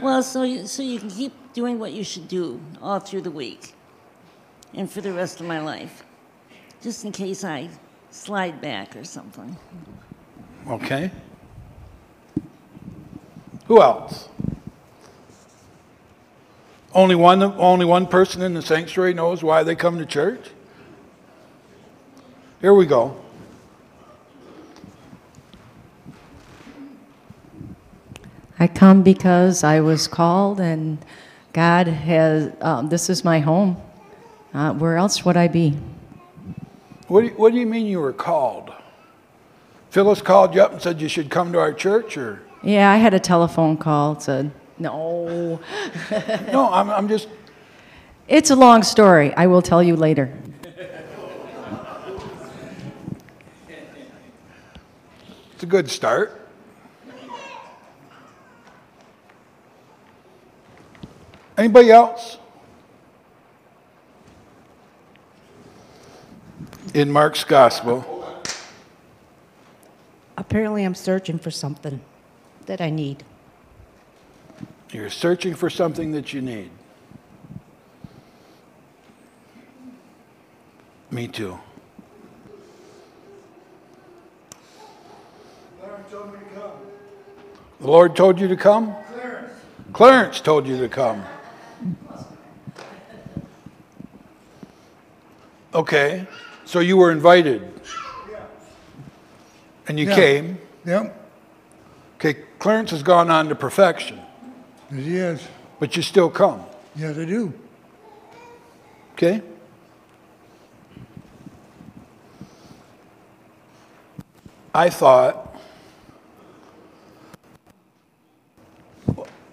Well, 0.00 0.22
so 0.22 0.42
you, 0.42 0.66
so 0.66 0.82
you 0.82 0.98
can 0.98 1.10
keep 1.10 1.52
doing 1.52 1.78
what 1.78 1.92
you 1.92 2.02
should 2.02 2.26
do 2.26 2.60
all 2.82 2.98
through 2.98 3.20
the 3.22 3.30
week 3.30 3.74
and 4.74 4.90
for 4.90 5.00
the 5.00 5.12
rest 5.12 5.40
of 5.40 5.46
my 5.46 5.60
life, 5.60 6.04
just 6.82 7.04
in 7.04 7.12
case 7.12 7.44
I 7.44 7.68
slide 8.10 8.60
back 8.60 8.96
or 8.96 9.04
something. 9.04 9.56
Okay. 10.68 11.10
Who 13.66 13.80
else? 13.80 14.28
Only 16.92 17.14
one, 17.14 17.42
only 17.42 17.84
one 17.84 18.06
person 18.06 18.42
in 18.42 18.54
the 18.54 18.62
sanctuary 18.62 19.14
knows 19.14 19.42
why 19.42 19.62
they 19.62 19.76
come 19.76 19.98
to 19.98 20.06
church? 20.06 20.50
Here 22.60 22.74
we 22.74 22.84
go. 22.84 23.16
I 28.58 28.66
come 28.66 29.02
because 29.02 29.64
I 29.64 29.80
was 29.80 30.08
called 30.08 30.60
and 30.60 30.98
God 31.52 31.86
has, 31.86 32.52
um, 32.60 32.88
this 32.88 33.08
is 33.08 33.24
my 33.24 33.38
home. 33.40 33.76
Uh, 34.52 34.74
where 34.74 34.96
else 34.96 35.24
would 35.24 35.36
I 35.36 35.48
be? 35.48 35.78
What 37.10 37.22
do, 37.22 37.26
you, 37.26 37.32
what 37.32 37.52
do 37.52 37.58
you 37.58 37.66
mean 37.66 37.86
you 37.88 37.98
were 37.98 38.12
called? 38.12 38.72
Phyllis 39.90 40.22
called 40.22 40.54
you 40.54 40.62
up 40.62 40.70
and 40.70 40.80
said 40.80 41.00
you 41.00 41.08
should 41.08 41.28
come 41.28 41.52
to 41.52 41.58
our 41.58 41.72
church, 41.72 42.16
or? 42.16 42.40
Yeah, 42.62 42.88
I 42.88 42.98
had 42.98 43.14
a 43.14 43.18
telephone 43.18 43.76
call, 43.76 44.12
It 44.12 44.22
said, 44.22 44.52
no. 44.78 45.58
No, 46.52 46.72
I'm, 46.72 46.88
I'm 46.88 47.08
just, 47.08 47.26
It's 48.28 48.50
a 48.50 48.54
long 48.54 48.84
story. 48.84 49.34
I 49.34 49.48
will 49.48 49.60
tell 49.60 49.82
you 49.82 49.96
later. 49.96 50.32
it's 55.54 55.64
a 55.64 55.66
good 55.66 55.90
start. 55.90 56.48
Anybody 61.58 61.90
else? 61.90 62.38
In 66.94 67.10
Mark's 67.10 67.44
gospel, 67.44 68.04
Apparently, 70.36 70.84
I'm 70.84 70.94
searching 70.94 71.38
for 71.38 71.50
something 71.50 72.00
that 72.66 72.80
I 72.80 72.88
need. 72.90 73.22
you're 74.90 75.10
searching 75.10 75.54
for 75.54 75.68
something 75.70 76.12
that 76.12 76.32
you 76.32 76.40
need. 76.40 76.70
Me 81.10 81.28
too. 81.28 81.58
The 87.80 87.86
Lord 87.86 88.16
told 88.16 88.40
you 88.40 88.48
to 88.48 88.56
come? 88.56 88.94
Clarence. 89.12 89.52
Clarence 89.92 90.40
told 90.40 90.66
you 90.66 90.78
to 90.78 90.88
come. 90.88 91.22
Okay, 95.74 96.26
so 96.70 96.78
you 96.78 96.96
were 96.96 97.10
invited. 97.10 97.62
And 99.88 99.98
you 99.98 100.06
Yeah. 100.06 100.14
came. 100.14 100.58
Yep, 100.86 101.16
Okay, 102.16 102.34
Clarence 102.60 102.90
has 102.92 103.02
gone 103.02 103.28
on 103.30 103.48
to 103.48 103.54
perfection, 103.56 104.20
yes, 104.92 105.04
he 105.04 105.16
is. 105.16 105.48
but 105.80 105.96
you 105.96 106.02
still 106.02 106.30
come. 106.30 106.64
Yes, 106.94 107.18
I 107.18 107.24
do. 107.24 107.52
Okay? 109.14 109.42
I 114.74 114.90
thought, 114.90 115.56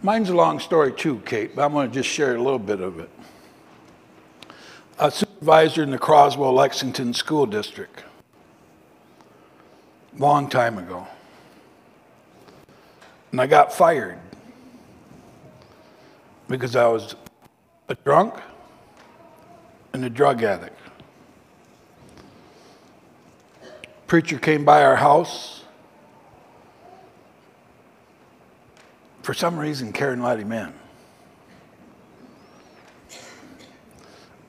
mine's 0.04 0.30
a 0.30 0.36
long 0.36 0.60
story 0.60 0.92
too, 0.94 1.22
Kate, 1.26 1.56
but 1.56 1.64
I'm 1.66 1.72
going 1.74 1.90
to 1.90 1.94
just 1.94 2.10
share 2.10 2.36
a 2.36 2.42
little 2.42 2.60
bit 2.60 2.80
of 2.82 3.00
it. 3.00 3.10
A 5.00 5.12
supervisor 5.12 5.84
in 5.84 5.92
the 5.92 6.00
Croswell 6.00 6.54
Lexington 6.54 7.14
School 7.14 7.46
District, 7.46 8.04
long 10.18 10.50
time 10.50 10.80
ago. 10.80 11.06
And 13.32 13.40
I 13.40 13.46
got 13.46 13.72
fired 13.72 14.18
because 16.48 16.76
I 16.76 16.88
was 16.88 17.16
a 17.90 17.94
drunk 17.94 18.34
and 19.94 20.04
a 20.04 20.10
drug 20.10 20.42
addict. 20.42 20.80
Preacher 24.08 24.40
came 24.40 24.66
by 24.66 24.84
our 24.84 24.96
house. 24.96 25.64
For 29.22 29.36
some 29.36 29.60
reason, 29.60 29.94
Karen 29.94 30.24
let 30.24 30.40
him 30.40 30.52
in. 30.52 30.74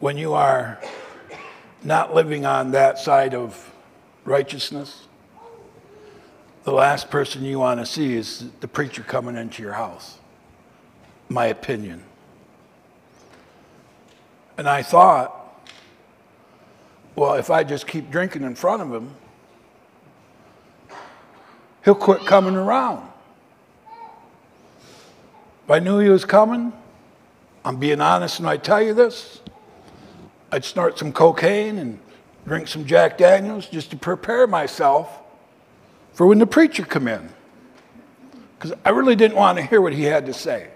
When 0.00 0.16
you 0.16 0.34
are 0.34 0.78
not 1.82 2.14
living 2.14 2.46
on 2.46 2.70
that 2.70 2.98
side 2.98 3.34
of 3.34 3.72
righteousness, 4.24 5.08
the 6.62 6.72
last 6.72 7.10
person 7.10 7.44
you 7.44 7.58
want 7.58 7.80
to 7.80 7.86
see 7.86 8.14
is 8.14 8.44
the 8.60 8.68
preacher 8.68 9.02
coming 9.02 9.36
into 9.36 9.60
your 9.60 9.72
house. 9.72 10.18
My 11.28 11.46
opinion. 11.46 12.04
And 14.56 14.68
I 14.68 14.82
thought, 14.82 15.34
well, 17.16 17.34
if 17.34 17.50
I 17.50 17.64
just 17.64 17.88
keep 17.88 18.08
drinking 18.08 18.42
in 18.44 18.54
front 18.54 18.82
of 18.82 18.94
him, 18.94 19.14
he'll 21.84 21.96
quit 21.96 22.24
coming 22.24 22.54
around. 22.54 23.08
If 25.64 25.70
I 25.72 25.80
knew 25.80 25.98
he 25.98 26.08
was 26.08 26.24
coming, 26.24 26.72
I'm 27.64 27.78
being 27.78 28.00
honest 28.00 28.38
when 28.38 28.48
I 28.48 28.58
tell 28.58 28.80
you 28.80 28.94
this, 28.94 29.40
I'd 30.50 30.64
snort 30.64 30.98
some 30.98 31.12
cocaine 31.12 31.78
and 31.78 31.98
drink 32.46 32.68
some 32.68 32.86
Jack 32.86 33.18
Daniels 33.18 33.66
just 33.66 33.90
to 33.90 33.96
prepare 33.96 34.46
myself 34.46 35.20
for 36.12 36.26
when 36.26 36.38
the 36.38 36.46
preacher 36.46 36.84
come 36.84 37.06
in. 37.06 37.28
Because 38.58 38.76
I 38.84 38.90
really 38.90 39.14
didn't 39.14 39.36
want 39.36 39.58
to 39.58 39.64
hear 39.64 39.80
what 39.80 39.92
he 39.92 40.04
had 40.04 40.26
to 40.26 40.32
say. 40.32 40.68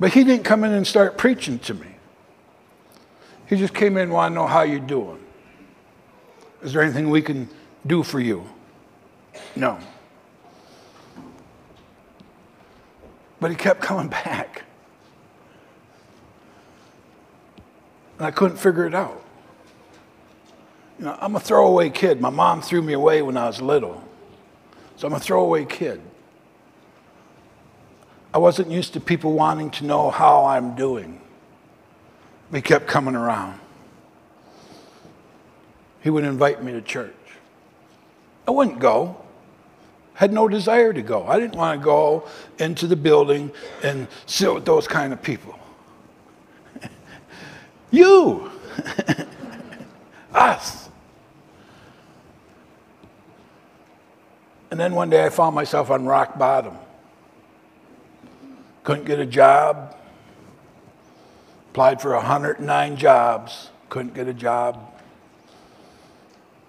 But 0.00 0.12
he 0.14 0.24
didn't 0.24 0.44
come 0.44 0.64
in 0.64 0.72
and 0.72 0.86
start 0.86 1.18
preaching 1.18 1.58
to 1.60 1.74
me. 1.74 1.86
He 3.46 3.56
just 3.56 3.74
came 3.74 3.96
in 3.96 4.04
and 4.04 4.12
wanted 4.12 4.30
to 4.30 4.34
know 4.36 4.46
how 4.46 4.62
you're 4.62 4.80
doing. 4.80 5.18
Is 6.62 6.72
there 6.72 6.82
anything 6.82 7.10
we 7.10 7.20
can 7.20 7.48
do 7.86 8.02
for 8.02 8.20
you? 8.20 8.44
No. 9.54 9.78
But 13.40 13.50
he 13.50 13.56
kept 13.56 13.80
coming 13.80 14.08
back. 14.24 14.62
And 18.22 18.28
I 18.28 18.30
couldn't 18.30 18.56
figure 18.56 18.86
it 18.86 18.94
out. 18.94 19.20
You 20.96 21.06
know, 21.06 21.18
I'm 21.20 21.34
a 21.34 21.40
throwaway 21.40 21.90
kid. 21.90 22.20
My 22.20 22.30
mom 22.30 22.62
threw 22.62 22.80
me 22.80 22.92
away 22.92 23.20
when 23.20 23.36
I 23.36 23.48
was 23.48 23.60
little. 23.60 24.00
So 24.94 25.08
I'm 25.08 25.14
a 25.14 25.18
throwaway 25.18 25.64
kid. 25.64 26.00
I 28.32 28.38
wasn't 28.38 28.70
used 28.70 28.92
to 28.92 29.00
people 29.00 29.32
wanting 29.32 29.72
to 29.72 29.84
know 29.84 30.12
how 30.12 30.44
I'm 30.44 30.76
doing. 30.76 31.20
He 32.54 32.62
kept 32.62 32.86
coming 32.86 33.16
around. 33.16 33.58
He 36.00 36.08
would 36.08 36.22
invite 36.22 36.62
me 36.62 36.70
to 36.70 36.80
church. 36.80 37.16
I 38.46 38.52
wouldn't 38.52 38.78
go. 38.78 39.16
Had 40.14 40.32
no 40.32 40.46
desire 40.46 40.92
to 40.92 41.02
go. 41.02 41.26
I 41.26 41.40
didn't 41.40 41.56
want 41.56 41.80
to 41.80 41.84
go 41.84 42.28
into 42.60 42.86
the 42.86 42.94
building 42.94 43.50
and 43.82 44.06
sit 44.26 44.54
with 44.54 44.64
those 44.64 44.86
kind 44.86 45.12
of 45.12 45.20
people. 45.20 45.58
You! 47.92 48.50
Us! 50.34 50.88
And 54.72 54.80
then 54.80 54.94
one 54.94 55.10
day 55.10 55.24
I 55.24 55.28
found 55.28 55.54
myself 55.54 55.90
on 55.90 56.06
rock 56.06 56.38
bottom. 56.38 56.78
Couldn't 58.84 59.04
get 59.04 59.20
a 59.20 59.26
job. 59.26 59.96
Applied 61.70 62.00
for 62.00 62.14
109 62.14 62.96
jobs. 62.96 63.68
Couldn't 63.90 64.14
get 64.14 64.28
a 64.28 64.34
job. 64.34 64.92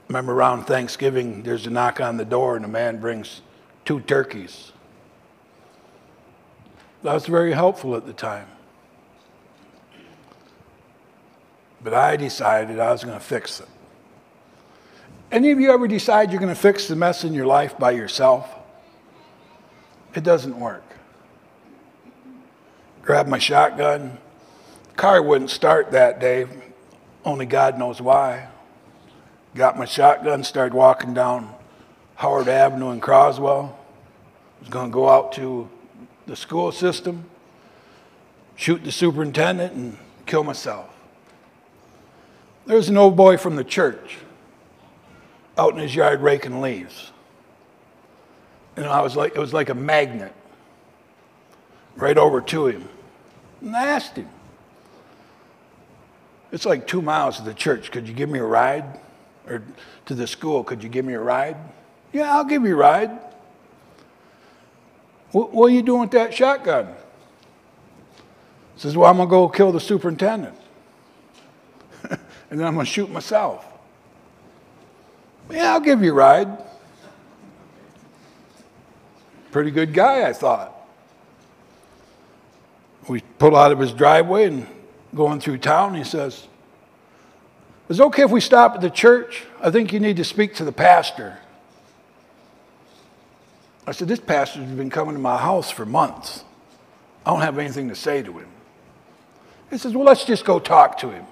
Remember 0.09 0.33
around 0.33 0.65
Thanksgiving, 0.65 1.43
there's 1.43 1.65
a 1.65 1.69
knock 1.69 2.01
on 2.01 2.17
the 2.17 2.25
door 2.25 2.55
and 2.55 2.65
a 2.65 2.67
man 2.67 2.99
brings 2.99 3.41
two 3.85 4.01
turkeys. 4.01 4.73
That 7.03 7.13
was 7.13 7.25
very 7.25 7.53
helpful 7.53 7.95
at 7.95 8.05
the 8.05 8.13
time. 8.13 8.47
But 11.83 11.93
I 11.93 12.15
decided 12.15 12.79
I 12.79 12.91
was 12.91 13.03
going 13.03 13.17
to 13.17 13.23
fix 13.23 13.59
it. 13.59 13.67
Any 15.31 15.51
of 15.51 15.59
you 15.59 15.71
ever 15.71 15.87
decide 15.87 16.31
you're 16.31 16.39
going 16.39 16.53
to 16.53 16.59
fix 16.59 16.87
the 16.87 16.95
mess 16.95 17.23
in 17.23 17.33
your 17.33 17.45
life 17.45 17.77
by 17.77 17.91
yourself? 17.91 18.49
It 20.15 20.23
doesn't 20.23 20.59
work. 20.59 20.83
Grabbed 23.01 23.29
my 23.29 23.39
shotgun. 23.39 24.17
Car 24.95 25.21
wouldn't 25.21 25.49
start 25.49 25.91
that 25.91 26.19
day. 26.19 26.45
Only 27.25 27.45
God 27.45 27.79
knows 27.79 27.99
why. 27.99 28.47
Got 29.55 29.77
my 29.77 29.85
shotgun, 29.85 30.43
started 30.43 30.73
walking 30.73 31.13
down 31.13 31.53
Howard 32.15 32.47
Avenue 32.47 32.91
in 32.91 33.01
Croswell. 33.01 33.77
Was 34.59 34.69
going 34.69 34.89
to 34.89 34.93
go 34.93 35.09
out 35.09 35.33
to 35.33 35.69
the 36.27 36.35
school 36.35 36.71
system, 36.71 37.25
shoot 38.55 38.83
the 38.83 38.91
superintendent, 38.91 39.73
and 39.73 39.97
kill 40.25 40.43
myself. 40.43 40.92
There 42.65 42.77
was 42.77 42.89
an 42.89 42.97
old 42.97 43.15
boy 43.15 43.37
from 43.37 43.55
the 43.55 43.63
church 43.63 44.17
out 45.57 45.73
in 45.73 45.79
his 45.79 45.93
yard 45.93 46.21
raking 46.21 46.61
leaves. 46.61 47.11
And 48.75 48.85
I 48.85 49.01
was 49.01 49.15
like, 49.15 49.35
it 49.35 49.39
was 49.39 49.53
like 49.53 49.69
a 49.69 49.75
magnet 49.75 50.33
right 51.95 52.17
over 52.17 52.41
to 52.41 52.67
him. 52.67 52.89
And 53.61 53.75
I 53.75 53.87
asked 53.87 54.15
him, 54.15 54.29
it's 56.51 56.65
like 56.65 56.87
two 56.87 57.01
miles 57.01 57.37
to 57.37 57.43
the 57.43 57.53
church. 57.53 57.91
Could 57.91 58.07
you 58.07 58.13
give 58.13 58.29
me 58.29 58.39
a 58.39 58.45
ride? 58.45 58.99
Or 59.47 59.61
to 60.05 60.15
the 60.15 60.25
school, 60.25 60.63
could 60.63 60.83
you 60.83 60.89
give 60.89 61.03
me 61.03 61.13
a 61.13 61.19
ride? 61.19 61.57
Yeah, 62.13 62.33
I'll 62.33 62.45
give 62.45 62.63
you 62.63 62.73
a 62.73 62.77
ride. 62.77 63.11
What, 65.31 65.51
what 65.53 65.65
are 65.67 65.73
you 65.73 65.81
doing 65.81 66.01
with 66.01 66.11
that 66.11 66.33
shotgun? 66.33 66.87
He 68.75 68.81
Says, 68.81 68.95
well, 68.95 69.09
I'm 69.09 69.17
going 69.17 69.27
to 69.27 69.31
go 69.31 69.49
kill 69.49 69.71
the 69.71 69.79
superintendent. 69.79 70.55
And 72.53 72.59
then 72.59 72.67
I'm 72.67 72.75
going 72.75 72.85
to 72.85 72.91
shoot 72.91 73.09
myself. 73.09 73.65
Yeah, 75.49 75.73
I'll 75.73 75.79
give 75.79 76.03
you 76.03 76.11
a 76.11 76.13
ride. 76.13 76.55
Pretty 79.49 79.71
good 79.71 79.91
guy, 79.91 80.29
I 80.29 80.33
thought. 80.33 80.71
We 83.07 83.21
pull 83.39 83.55
out 83.55 83.71
of 83.71 83.79
his 83.79 83.91
driveway 83.91 84.45
and 84.45 84.67
going 85.15 85.39
through 85.39 85.57
town. 85.57 85.95
He 85.95 86.03
says, 86.03 86.47
Is 87.89 87.99
it 87.99 88.03
okay 88.03 88.21
if 88.21 88.29
we 88.29 88.39
stop 88.39 88.75
at 88.75 88.81
the 88.81 88.91
church? 88.91 89.45
I 89.59 89.71
think 89.71 89.91
you 89.91 89.99
need 89.99 90.17
to 90.17 90.23
speak 90.23 90.53
to 90.57 90.63
the 90.63 90.71
pastor. 90.71 91.39
I 93.87 93.93
said, 93.93 94.07
This 94.07 94.19
pastor's 94.19 94.69
been 94.69 94.91
coming 94.91 95.15
to 95.15 95.19
my 95.19 95.37
house 95.37 95.71
for 95.71 95.87
months. 95.87 96.43
I 97.25 97.31
don't 97.31 97.41
have 97.41 97.57
anything 97.57 97.89
to 97.89 97.95
say 97.95 98.21
to 98.21 98.31
him. 98.31 98.49
He 99.71 99.79
says, 99.79 99.95
Well, 99.95 100.05
let's 100.05 100.23
just 100.23 100.45
go 100.45 100.59
talk 100.59 100.99
to 100.99 101.09
him. 101.09 101.25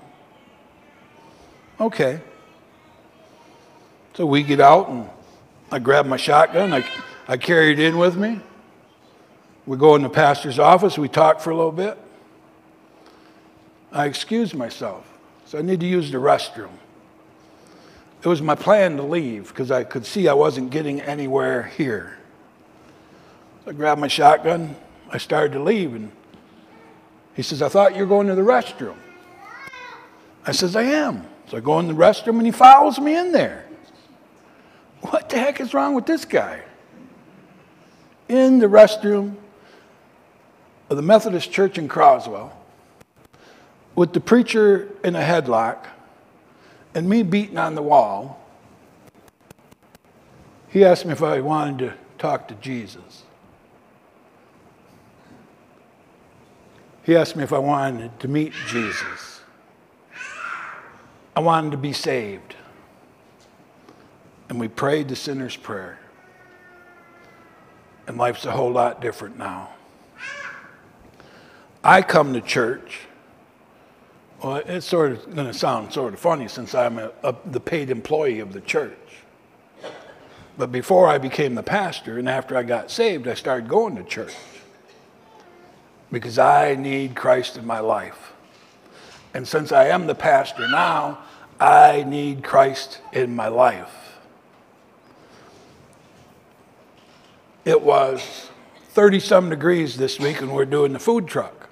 Okay. 1.81 2.21
So 4.13 4.27
we 4.27 4.43
get 4.43 4.59
out 4.59 4.89
and 4.89 5.09
I 5.71 5.79
grab 5.79 6.05
my 6.05 6.17
shotgun. 6.17 6.73
I, 6.73 6.85
I 7.27 7.37
carry 7.37 7.71
it 7.71 7.79
in 7.79 7.97
with 7.97 8.15
me. 8.15 8.39
We 9.65 9.77
go 9.77 9.95
in 9.95 10.03
the 10.03 10.09
pastor's 10.09 10.59
office. 10.59 10.99
We 10.99 11.09
talk 11.09 11.39
for 11.39 11.49
a 11.49 11.55
little 11.55 11.71
bit. 11.71 11.97
I 13.91 14.05
excuse 14.05 14.53
myself. 14.53 15.07
So 15.45 15.57
I 15.57 15.63
need 15.63 15.79
to 15.79 15.87
use 15.87 16.11
the 16.11 16.19
restroom. 16.19 16.69
It 18.21 18.27
was 18.27 18.43
my 18.43 18.53
plan 18.53 18.97
to 18.97 19.03
leave 19.03 19.47
because 19.47 19.71
I 19.71 19.83
could 19.83 20.05
see 20.05 20.27
I 20.27 20.33
wasn't 20.33 20.69
getting 20.69 21.01
anywhere 21.01 21.63
here. 21.63 22.19
So 23.65 23.71
I 23.71 23.73
grabbed 23.73 23.99
my 23.99 24.07
shotgun. 24.07 24.75
I 25.09 25.17
started 25.17 25.53
to 25.53 25.63
leave, 25.63 25.95
and 25.95 26.11
he 27.35 27.41
says, 27.41 27.61
I 27.61 27.69
thought 27.69 27.95
you 27.95 28.03
were 28.03 28.07
going 28.07 28.27
to 28.27 28.35
the 28.35 28.43
restroom. 28.43 28.95
I 30.45 30.51
says, 30.51 30.75
I 30.75 30.83
am. 30.83 31.25
So 31.51 31.57
I 31.57 31.59
go 31.59 31.79
in 31.79 31.89
the 31.89 31.93
restroom, 31.93 32.37
and 32.37 32.45
he 32.45 32.51
follows 32.53 32.97
me 32.97 33.13
in 33.13 33.33
there. 33.33 33.65
What 35.01 35.27
the 35.27 35.37
heck 35.37 35.59
is 35.59 35.73
wrong 35.73 35.95
with 35.95 36.05
this 36.05 36.23
guy? 36.23 36.61
In 38.29 38.59
the 38.59 38.67
restroom 38.67 39.35
of 40.89 40.95
the 40.95 41.03
Methodist 41.03 41.51
Church 41.51 41.77
in 41.77 41.89
Croswell, 41.89 42.57
with 43.95 44.13
the 44.13 44.21
preacher 44.21 44.87
in 45.03 45.13
a 45.17 45.19
headlock 45.19 45.87
and 46.95 47.09
me 47.09 47.21
beating 47.21 47.57
on 47.57 47.75
the 47.75 47.81
wall, 47.81 48.41
he 50.69 50.85
asked 50.85 51.05
me 51.05 51.11
if 51.11 51.21
I 51.21 51.41
wanted 51.41 51.79
to 51.79 51.93
talk 52.17 52.47
to 52.47 52.55
Jesus. 52.55 53.23
He 57.03 57.13
asked 57.13 57.35
me 57.35 57.43
if 57.43 57.51
I 57.51 57.59
wanted 57.59 58.17
to 58.21 58.29
meet 58.29 58.53
Jesus. 58.67 59.30
I 61.35 61.39
wanted 61.39 61.71
to 61.71 61.77
be 61.77 61.93
saved. 61.93 62.55
And 64.49 64.59
we 64.59 64.67
prayed 64.67 65.07
the 65.07 65.15
sinner's 65.15 65.55
prayer. 65.55 65.97
And 68.07 68.17
life's 68.17 68.45
a 68.45 68.51
whole 68.51 68.71
lot 68.71 69.01
different 69.01 69.37
now. 69.37 69.69
I 71.83 72.01
come 72.01 72.33
to 72.33 72.41
church. 72.41 72.99
Well, 74.43 74.57
it's 74.57 74.85
sort 74.85 75.13
of 75.13 75.35
going 75.35 75.47
to 75.47 75.53
sound 75.53 75.93
sort 75.93 76.13
of 76.13 76.19
funny 76.19 76.47
since 76.47 76.75
I'm 76.75 76.99
a, 76.99 77.11
a, 77.23 77.35
the 77.45 77.59
paid 77.59 77.89
employee 77.89 78.39
of 78.39 78.53
the 78.53 78.61
church. 78.61 78.97
But 80.57 80.71
before 80.71 81.07
I 81.07 81.17
became 81.17 81.55
the 81.55 81.63
pastor 81.63 82.19
and 82.19 82.27
after 82.27 82.57
I 82.57 82.63
got 82.63 82.91
saved, 82.91 83.27
I 83.27 83.35
started 83.35 83.69
going 83.69 83.95
to 83.95 84.03
church 84.03 84.35
because 86.11 86.37
I 86.37 86.75
need 86.75 87.15
Christ 87.15 87.57
in 87.57 87.65
my 87.65 87.79
life. 87.79 88.30
And 89.33 89.47
since 89.47 89.71
I 89.71 89.87
am 89.87 90.07
the 90.07 90.15
pastor 90.15 90.67
now, 90.67 91.19
I 91.59 92.03
need 92.03 92.43
Christ 92.43 93.01
in 93.13 93.35
my 93.35 93.47
life. 93.47 94.19
It 97.63 97.81
was 97.81 98.49
30 98.89 99.19
some 99.19 99.49
degrees 99.49 99.95
this 99.95 100.19
week 100.19 100.41
and 100.41 100.51
we're 100.51 100.65
doing 100.65 100.93
the 100.93 100.99
food 100.99 101.27
truck. 101.27 101.69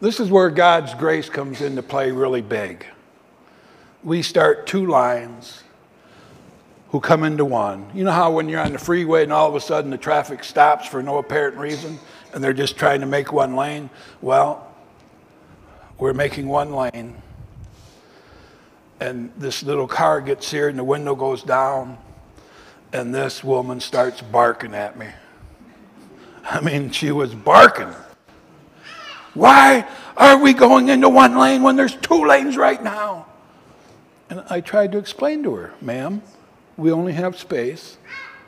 This 0.00 0.20
is 0.20 0.30
where 0.30 0.50
God's 0.50 0.92
grace 0.94 1.30
comes 1.30 1.60
into 1.60 1.82
play 1.82 2.10
really 2.10 2.42
big. 2.42 2.84
We 4.04 4.22
start 4.22 4.66
two 4.66 4.86
lines 4.86 5.62
who 6.90 7.00
come 7.00 7.24
into 7.24 7.44
one. 7.44 7.90
You 7.94 8.04
know 8.04 8.12
how 8.12 8.32
when 8.32 8.48
you're 8.48 8.60
on 8.60 8.72
the 8.72 8.78
freeway 8.78 9.22
and 9.22 9.32
all 9.32 9.48
of 9.48 9.54
a 9.54 9.60
sudden 9.60 9.90
the 9.90 9.98
traffic 9.98 10.44
stops 10.44 10.86
for 10.86 11.02
no 11.02 11.18
apparent 11.18 11.56
reason 11.56 11.98
and 12.34 12.42
they're 12.42 12.52
just 12.52 12.76
trying 12.76 13.00
to 13.00 13.06
make 13.06 13.32
one 13.32 13.56
lane? 13.56 13.88
Well, 14.20 14.65
we're 15.98 16.14
making 16.14 16.48
one 16.48 16.72
lane. 16.72 17.16
And 19.00 19.30
this 19.36 19.62
little 19.62 19.86
car 19.86 20.20
gets 20.20 20.50
here 20.50 20.68
and 20.68 20.78
the 20.78 20.84
window 20.84 21.14
goes 21.14 21.42
down 21.42 21.98
and 22.92 23.14
this 23.14 23.44
woman 23.44 23.80
starts 23.80 24.20
barking 24.22 24.74
at 24.74 24.98
me. 24.98 25.08
I 26.44 26.60
mean, 26.60 26.90
she 26.90 27.10
was 27.10 27.34
barking. 27.34 27.92
Why 29.34 29.86
are 30.16 30.38
we 30.38 30.54
going 30.54 30.88
into 30.88 31.08
one 31.08 31.38
lane 31.38 31.62
when 31.62 31.76
there's 31.76 31.94
two 31.96 32.24
lanes 32.24 32.56
right 32.56 32.82
now? 32.82 33.26
And 34.30 34.42
I 34.48 34.60
tried 34.60 34.92
to 34.92 34.98
explain 34.98 35.42
to 35.42 35.54
her, 35.54 35.74
ma'am, 35.80 36.22
we 36.76 36.90
only 36.90 37.12
have 37.12 37.38
space 37.38 37.98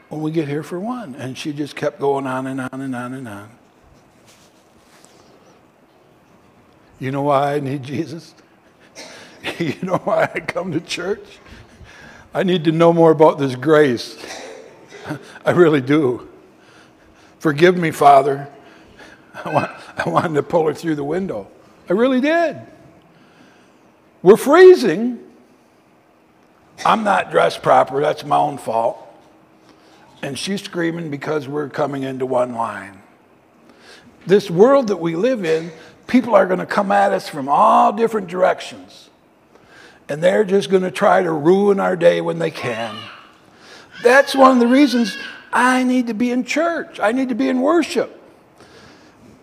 when 0.08 0.22
we 0.22 0.30
get 0.30 0.48
here 0.48 0.62
for 0.62 0.80
one. 0.80 1.14
And 1.14 1.36
she 1.36 1.52
just 1.52 1.76
kept 1.76 2.00
going 2.00 2.26
on 2.26 2.46
and 2.46 2.60
on 2.60 2.80
and 2.80 2.96
on 2.96 3.14
and 3.14 3.28
on. 3.28 3.57
You 6.98 7.10
know 7.12 7.22
why 7.22 7.54
I 7.54 7.60
need 7.60 7.82
Jesus? 7.82 8.34
you 9.58 9.74
know 9.82 9.98
why 9.98 10.30
I 10.34 10.40
come 10.40 10.72
to 10.72 10.80
church? 10.80 11.38
I 12.34 12.42
need 12.42 12.64
to 12.64 12.72
know 12.72 12.92
more 12.92 13.10
about 13.10 13.38
this 13.38 13.54
grace. 13.54 14.18
I 15.44 15.52
really 15.52 15.80
do. 15.80 16.28
Forgive 17.38 17.76
me, 17.76 17.90
Father. 17.90 18.48
I, 19.44 19.52
want, 19.52 19.70
I 19.96 20.08
wanted 20.08 20.34
to 20.34 20.42
pull 20.42 20.66
her 20.66 20.74
through 20.74 20.96
the 20.96 21.04
window. 21.04 21.48
I 21.88 21.92
really 21.92 22.20
did. 22.20 22.60
We're 24.22 24.36
freezing. 24.36 25.20
I'm 26.84 27.04
not 27.04 27.30
dressed 27.30 27.62
proper. 27.62 28.00
That's 28.00 28.24
my 28.24 28.36
own 28.36 28.58
fault. 28.58 29.04
And 30.22 30.36
she's 30.38 30.62
screaming 30.62 31.10
because 31.10 31.46
we're 31.46 31.68
coming 31.68 32.02
into 32.02 32.26
one 32.26 32.54
line. 32.54 33.00
This 34.26 34.50
world 34.50 34.88
that 34.88 34.96
we 34.96 35.14
live 35.14 35.44
in, 35.44 35.70
people 36.08 36.34
are 36.34 36.46
going 36.46 36.58
to 36.58 36.66
come 36.66 36.90
at 36.90 37.12
us 37.12 37.28
from 37.28 37.48
all 37.48 37.92
different 37.92 38.26
directions. 38.26 39.10
And 40.08 40.22
they're 40.22 40.42
just 40.42 40.70
going 40.70 40.82
to 40.82 40.90
try 40.90 41.22
to 41.22 41.30
ruin 41.30 41.78
our 41.78 41.94
day 41.94 42.20
when 42.20 42.40
they 42.40 42.50
can. 42.50 42.98
That's 44.02 44.34
one 44.34 44.52
of 44.52 44.58
the 44.58 44.66
reasons 44.66 45.16
I 45.52 45.84
need 45.84 46.08
to 46.08 46.14
be 46.14 46.32
in 46.32 46.44
church. 46.44 46.98
I 46.98 47.12
need 47.12 47.28
to 47.28 47.34
be 47.34 47.48
in 47.48 47.60
worship. 47.60 48.14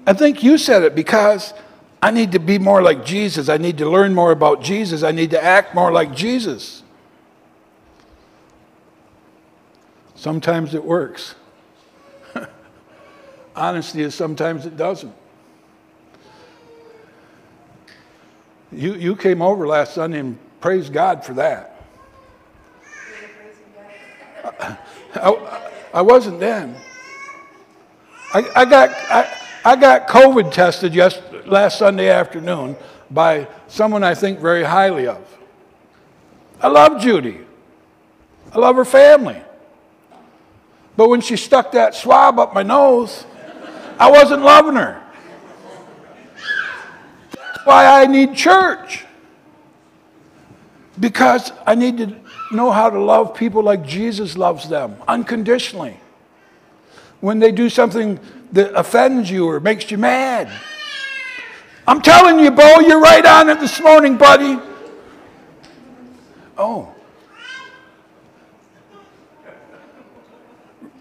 I 0.08 0.14
think 0.14 0.44
you 0.44 0.58
said 0.58 0.84
it 0.84 0.96
because 0.96 1.54
I 2.02 2.12
need 2.12 2.32
to 2.34 2.40
be 2.40 2.58
more 2.58 2.82
like 2.82 3.06
Jesus. 3.06 3.48
I 3.48 3.58
need 3.58 3.78
to 3.78 3.90
learn 3.90 4.14
more 4.14 4.32
about 4.32 4.62
Jesus. 4.62 5.04
I 5.04 5.12
need 5.12 5.32
to 5.32 5.44
act 5.44 5.76
more 5.76 5.92
like 5.92 6.16
Jesus. 6.16 6.84
Sometimes 10.16 10.74
it 10.74 10.84
works. 10.84 11.36
Honesty 13.56 14.02
is 14.02 14.16
sometimes 14.16 14.66
it 14.66 14.78
doesn't. 14.78 15.14
You, 18.76 18.96
you 18.96 19.16
came 19.16 19.42
over 19.42 19.66
last 19.66 19.94
Sunday 19.94 20.20
and 20.20 20.38
praised 20.60 20.92
God 20.92 21.24
for 21.24 21.34
that. 21.36 21.82
I, 25.16 25.72
I 25.94 26.02
wasn't 26.02 26.42
then. 26.42 26.76
I, 28.34 28.46
I, 28.54 28.66
got, 28.66 28.90
I, 28.90 29.34
I 29.64 29.76
got 29.78 30.10
COVID 30.10 30.52
tested 30.52 30.92
just 30.92 31.22
last 31.46 31.80
Sunday 31.80 32.10
afternoon 32.10 32.76
by 33.10 33.48
someone 33.68 34.04
I 34.04 34.14
think 34.14 34.40
very 34.40 34.64
highly 34.64 35.08
of. 35.08 35.26
I 36.60 36.68
love 36.68 37.02
Judy. 37.02 37.40
I 38.52 38.60
love 38.60 38.76
her 38.76 38.86
family. 38.86 39.42
But 40.98 41.08
when 41.08 41.22
she 41.22 41.38
stuck 41.38 41.72
that 41.72 41.96
swab 41.96 42.40
up 42.40 42.54
my 42.54 42.64
nose, 42.64 43.26
I 43.98 44.12
wasn't 44.12 44.42
loving 44.42 44.76
her. 44.76 45.02
Why 47.66 48.02
I 48.02 48.06
need 48.06 48.36
church. 48.36 49.04
Because 50.98 51.52
I 51.66 51.76
need 51.76 51.98
to 51.98 52.16
know 52.52 52.72
how 52.72 52.90
to 52.90 53.00
love 53.00 53.36
people 53.36 53.62
like 53.62 53.86
Jesus 53.86 54.38
loves 54.38 54.70
them, 54.70 54.96
unconditionally. 55.08 56.00
When 57.20 57.40
they 57.40 57.52
do 57.52 57.70
something 57.70 58.20
that 58.54 58.74
offends 58.74 59.30
you 59.30 59.50
or 59.50 59.60
makes 59.60 59.92
you 59.92 59.98
mad. 59.98 60.50
I'm 61.88 62.02
telling 62.02 62.40
you, 62.40 62.52
Bo, 62.52 62.80
you're 62.80 63.00
right 63.00 63.26
on 63.26 63.50
it 63.50 63.60
this 63.60 63.82
morning, 63.82 64.18
buddy. 64.18 64.60
Oh. 66.58 66.94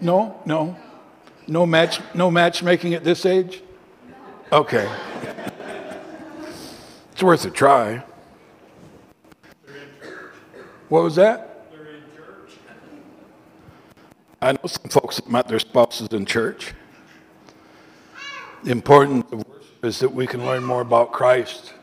No, 0.01 0.41
no. 0.45 0.75
No 1.47 1.65
match 1.65 1.99
no 2.13 2.31
matchmaking 2.31 2.95
at 2.95 3.03
this 3.03 3.25
age? 3.25 3.61
Okay. 4.51 4.89
It's 7.15 7.23
worth 7.23 7.45
a 7.45 7.49
try. 7.49 8.03
What 10.89 11.01
was 11.01 11.15
that? 11.15 11.65
I 14.41 14.51
know 14.51 14.59
some 14.65 14.89
folks 14.89 15.15
that 15.15 15.29
met 15.29 15.47
their 15.47 15.59
spouses 15.59 16.09
in 16.09 16.25
church. 16.25 16.73
The 18.65 18.71
importance 18.71 19.31
of 19.31 19.47
worship 19.47 19.85
is 19.85 19.99
that 19.99 20.11
we 20.11 20.27
can 20.27 20.45
learn 20.45 20.65
more 20.65 20.81
about 20.81 21.13
Christ 21.13 21.73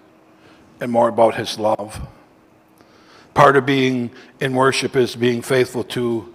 and 0.82 0.92
more 0.92 1.08
about 1.08 1.36
his 1.36 1.58
love. 1.58 2.06
Part 3.32 3.56
of 3.56 3.64
being 3.64 4.10
in 4.38 4.52
worship 4.52 4.96
is 4.96 5.16
being 5.16 5.40
faithful 5.40 5.82
to 5.84 6.30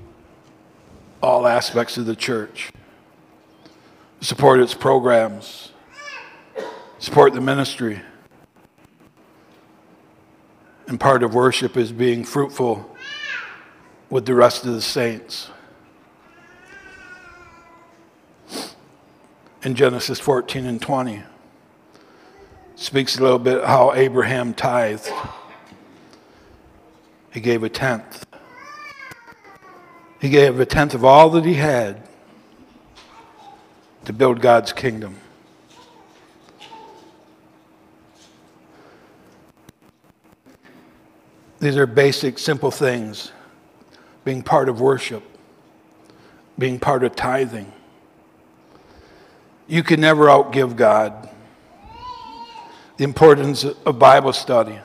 all 1.22 1.46
aspects 1.46 1.98
of 1.98 2.08
the 2.08 2.16
church. 2.16 2.72
Support 4.22 4.60
its 4.60 4.74
programs, 4.74 5.72
support 6.98 7.34
the 7.34 7.42
ministry. 7.42 8.02
And 10.88 11.00
part 11.00 11.22
of 11.22 11.34
worship 11.34 11.76
is 11.76 11.92
being 11.92 12.24
fruitful 12.24 12.96
with 14.10 14.26
the 14.26 14.34
rest 14.34 14.66
of 14.66 14.74
the 14.74 14.82
saints. 14.82 15.50
In 19.64 19.76
Genesis 19.76 20.20
14 20.20 20.66
and 20.66 20.82
20, 20.82 21.24
speaks 22.78 23.18
a 23.18 23.22
little 23.22 23.40
bit 23.40 23.66
how 23.66 23.94
Abraham 23.94 24.54
tithed. 24.54 25.12
He 27.32 27.42
gave 27.42 27.64
a 27.64 27.70
tenth. 27.70 28.26
He 30.22 30.30
gave 30.30 30.60
a 30.60 30.66
tenth 30.66 30.94
of 30.94 31.04
all 31.04 31.30
that 31.32 31.44
he 31.44 31.56
had 31.56 32.08
to 34.06 34.14
build 34.14 34.40
God's 34.40 34.72
kingdom. 34.72 35.18
These 41.60 41.78
are 41.78 41.88
basic, 41.88 42.38
simple 42.38 42.72
things. 42.72 43.32
Being 44.24 44.44
part 44.44 44.70
of 44.70 44.82
worship, 44.82 45.24
being 46.60 46.80
part 46.80 47.04
of 47.04 47.16
tithing. 47.16 47.72
You 49.68 49.84
can 49.84 50.02
never 50.02 50.26
outgive 50.26 50.76
God. 50.76 51.30
The 52.98 53.04
importance 53.04 53.64
of 53.64 54.00
Bible 54.00 54.34
study. 54.34 54.80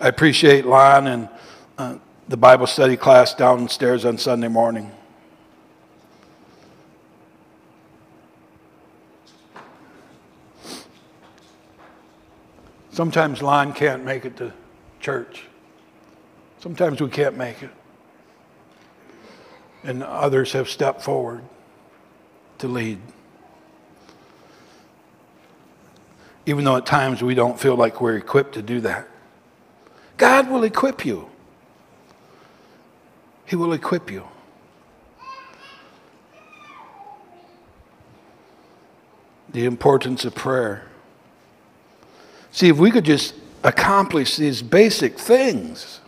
I 0.00 0.08
appreciate 0.08 0.66
Lon 0.66 1.06
and 1.06 1.28
uh, 1.76 1.98
the 2.28 2.36
Bible 2.36 2.66
study 2.66 2.96
class 2.96 3.34
downstairs 3.34 4.04
on 4.04 4.18
Sunday 4.18 4.48
morning. 4.48 4.90
Sometimes 12.90 13.42
Lon 13.42 13.72
can't 13.72 14.04
make 14.04 14.24
it 14.24 14.36
to 14.38 14.52
church. 15.08 15.44
Sometimes 16.58 17.00
we 17.00 17.08
can't 17.08 17.34
make 17.34 17.62
it. 17.62 17.70
And 19.82 20.02
others 20.02 20.52
have 20.52 20.68
stepped 20.68 21.00
forward 21.00 21.42
to 22.58 22.68
lead. 22.68 22.98
Even 26.44 26.62
though 26.62 26.76
at 26.76 26.84
times 26.84 27.22
we 27.22 27.34
don't 27.34 27.58
feel 27.58 27.74
like 27.74 28.02
we're 28.02 28.18
equipped 28.18 28.52
to 28.52 28.60
do 28.60 28.82
that. 28.82 29.08
God 30.18 30.50
will 30.50 30.62
equip 30.62 31.06
you. 31.06 31.30
He 33.46 33.56
will 33.56 33.72
equip 33.72 34.10
you. 34.10 34.28
The 39.48 39.64
importance 39.64 40.26
of 40.26 40.34
prayer. 40.34 40.82
See, 42.50 42.68
if 42.68 42.76
we 42.76 42.90
could 42.90 43.06
just 43.06 43.32
accomplish 43.64 44.36
these 44.36 44.62
basic 44.62 45.18
things. 45.18 46.00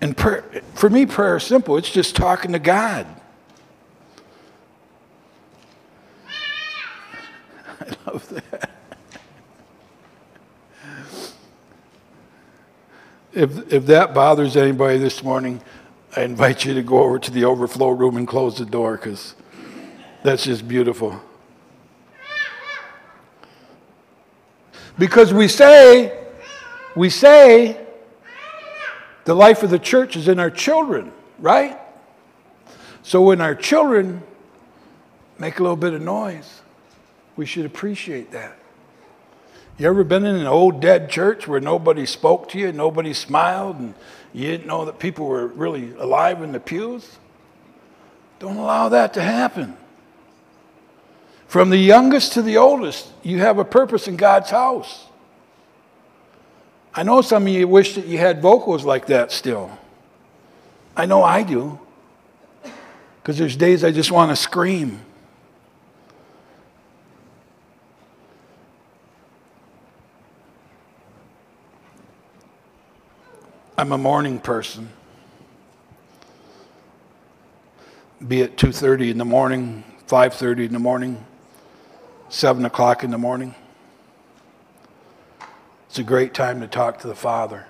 And 0.00 0.16
prayer, 0.16 0.44
for 0.74 0.90
me, 0.90 1.06
prayer 1.06 1.36
is 1.36 1.44
simple. 1.44 1.76
It's 1.76 1.90
just 1.90 2.14
talking 2.14 2.52
to 2.52 2.58
God. 2.58 3.06
I 7.80 7.96
love 8.06 8.28
that. 8.28 8.70
If, 13.32 13.72
if 13.72 13.86
that 13.86 14.14
bothers 14.14 14.56
anybody 14.56 14.98
this 14.98 15.22
morning, 15.22 15.60
I 16.16 16.22
invite 16.22 16.64
you 16.64 16.72
to 16.72 16.82
go 16.82 17.02
over 17.02 17.18
to 17.18 17.30
the 17.30 17.44
overflow 17.44 17.90
room 17.90 18.16
and 18.16 18.26
close 18.26 18.56
the 18.56 18.64
door 18.64 18.96
because 18.96 19.34
that's 20.22 20.44
just 20.44 20.66
beautiful. 20.66 21.20
Because 24.98 25.32
we 25.32 25.48
say, 25.48 26.18
we 26.94 27.10
say 27.10 27.78
the 29.24 29.34
life 29.34 29.62
of 29.62 29.70
the 29.70 29.78
church 29.78 30.16
is 30.16 30.28
in 30.28 30.38
our 30.38 30.50
children, 30.50 31.12
right? 31.38 31.78
So 33.02 33.22
when 33.22 33.40
our 33.40 33.54
children 33.54 34.22
make 35.38 35.58
a 35.58 35.62
little 35.62 35.76
bit 35.76 35.92
of 35.92 36.02
noise, 36.02 36.62
We 37.36 37.44
should 37.44 37.66
appreciate 37.66 38.30
that. 38.32 38.56
You 39.78 39.86
ever 39.88 40.04
been 40.04 40.24
in 40.24 40.36
an 40.36 40.46
old 40.46 40.80
dead 40.80 41.10
church 41.10 41.46
where 41.46 41.60
nobody 41.60 42.06
spoke 42.06 42.48
to 42.50 42.58
you, 42.58 42.72
nobody 42.72 43.12
smiled, 43.12 43.76
and 43.78 43.94
you 44.32 44.46
didn't 44.46 44.66
know 44.66 44.86
that 44.86 44.98
people 44.98 45.26
were 45.26 45.46
really 45.46 45.92
alive 45.98 46.42
in 46.42 46.52
the 46.52 46.60
pews? 46.60 47.18
Don't 48.38 48.56
allow 48.56 48.88
that 48.88 49.12
to 49.14 49.22
happen. 49.22 49.76
From 51.46 51.70
the 51.70 51.78
youngest 51.78 52.32
to 52.32 52.42
the 52.42 52.56
oldest, 52.56 53.08
you 53.22 53.38
have 53.38 53.58
a 53.58 53.64
purpose 53.64 54.08
in 54.08 54.16
God's 54.16 54.50
house. 54.50 55.06
I 56.94 57.02
know 57.02 57.20
some 57.20 57.44
of 57.44 57.48
you 57.48 57.68
wish 57.68 57.94
that 57.94 58.06
you 58.06 58.18
had 58.18 58.42
vocals 58.42 58.84
like 58.84 59.06
that 59.06 59.30
still. 59.30 59.70
I 60.96 61.06
know 61.06 61.22
I 61.22 61.42
do. 61.42 61.78
Because 63.20 63.38
there's 63.38 63.56
days 63.56 63.84
I 63.84 63.90
just 63.90 64.10
want 64.10 64.30
to 64.30 64.36
scream. 64.36 65.02
I'm 73.78 73.92
a 73.92 73.98
morning 73.98 74.38
person. 74.38 74.88
Be 78.26 78.40
it 78.40 78.56
2:30 78.56 79.10
in 79.10 79.18
the 79.18 79.24
morning, 79.26 79.84
5:30 80.06 80.64
in 80.64 80.72
the 80.72 80.78
morning, 80.78 81.24
7 82.28 82.64
o'clock 82.64 83.04
in 83.04 83.10
the 83.10 83.18
morning. 83.18 83.54
It's 85.88 85.98
a 85.98 86.02
great 86.02 86.34
time 86.34 86.60
to 86.60 86.66
talk 86.66 86.98
to 87.00 87.08
the 87.08 87.14
Father. 87.14 87.66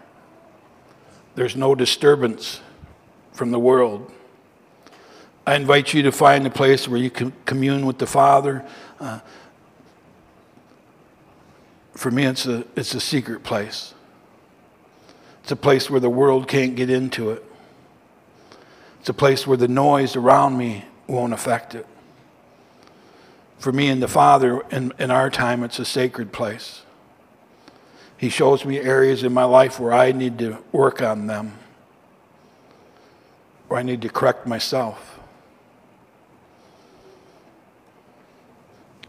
There's 1.35 1.55
no 1.55 1.75
disturbance 1.75 2.61
from 3.33 3.51
the 3.51 3.59
world. 3.59 4.11
I 5.47 5.55
invite 5.55 5.93
you 5.95 6.03
to 6.03 6.13
find 6.13 6.47
a 6.47 6.51
place 6.51 6.89
where 6.89 6.99
you 6.99 7.11
can 7.11 7.33
commune 7.45 7.87
with 7.87 7.99
the 7.99 8.07
Father. 8.07 8.65
Uh, 8.99 9.21
for 11.95 12.11
me, 12.11 12.25
it's 12.25 12.47
a, 12.47 12.65
it's 12.75 12.95
a 12.95 13.01
secret 13.01 13.45
place. 13.45 13.95
It's 15.43 15.53
a 15.53 15.57
place 15.57 15.89
where 15.89 16.01
the 16.01 16.11
world 16.11 16.49
can't 16.49 16.75
get 16.75 16.91
into 16.91 17.31
it. 17.31 17.45
It's 19.01 19.09
a 19.09 19.15
place 19.15 19.47
where 19.47 19.57
the 19.57 19.69
noise 19.69 20.17
around 20.17 20.59
me 20.59 20.85
won't 21.07 21.33
affect 21.33 21.75
it. 21.75 21.87
For 23.59 23.73
me 23.73 23.89
and 23.89 24.03
the 24.03 24.09
Father, 24.09 24.61
in, 24.71 24.93
in 24.99 25.11
our 25.11 25.31
time, 25.31 25.63
it's 25.63 25.79
a 25.79 25.85
sacred 25.85 26.33
place. 26.33 26.83
He 28.19 28.29
shows 28.29 28.65
me 28.65 28.79
areas 28.79 29.23
in 29.23 29.33
my 29.33 29.45
life 29.45 29.79
where 29.79 29.93
I 29.93 30.13
need 30.13 30.39
to 30.39 30.59
work 30.73 31.03
on 31.03 31.27
them, 31.27 31.59
where 33.69 33.81
I 33.81 33.83
need 33.83 34.03
to 34.03 34.09
correct 34.09 34.47
myself. 34.47 35.19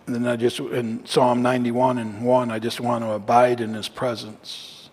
And 0.05 0.15
then 0.15 0.25
I 0.25 0.37
just, 0.37 0.59
in 0.59 1.05
Psalm 1.05 1.41
91 1.41 1.97
and 1.97 2.25
1, 2.25 2.51
I 2.51 2.59
just 2.59 2.79
want 2.79 3.03
to 3.03 3.11
abide 3.11 3.59
in 3.59 3.73
His 3.73 3.89
presence. 3.89 4.89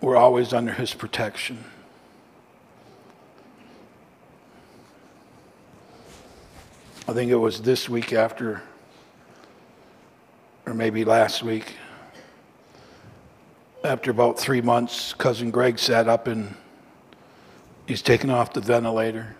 We're 0.00 0.16
always 0.16 0.52
under 0.52 0.72
His 0.72 0.92
protection. 0.92 1.64
I 7.10 7.12
think 7.12 7.32
it 7.32 7.36
was 7.36 7.62
this 7.62 7.88
week 7.88 8.12
after, 8.12 8.62
or 10.64 10.74
maybe 10.74 11.04
last 11.04 11.42
week, 11.42 11.74
after 13.82 14.12
about 14.12 14.38
three 14.38 14.60
months, 14.60 15.12
cousin 15.14 15.50
Greg 15.50 15.80
sat 15.80 16.06
up 16.06 16.28
and 16.28 16.54
he's 17.88 18.00
taken 18.00 18.30
off 18.30 18.52
the 18.52 18.60
ventilator. 18.60 19.34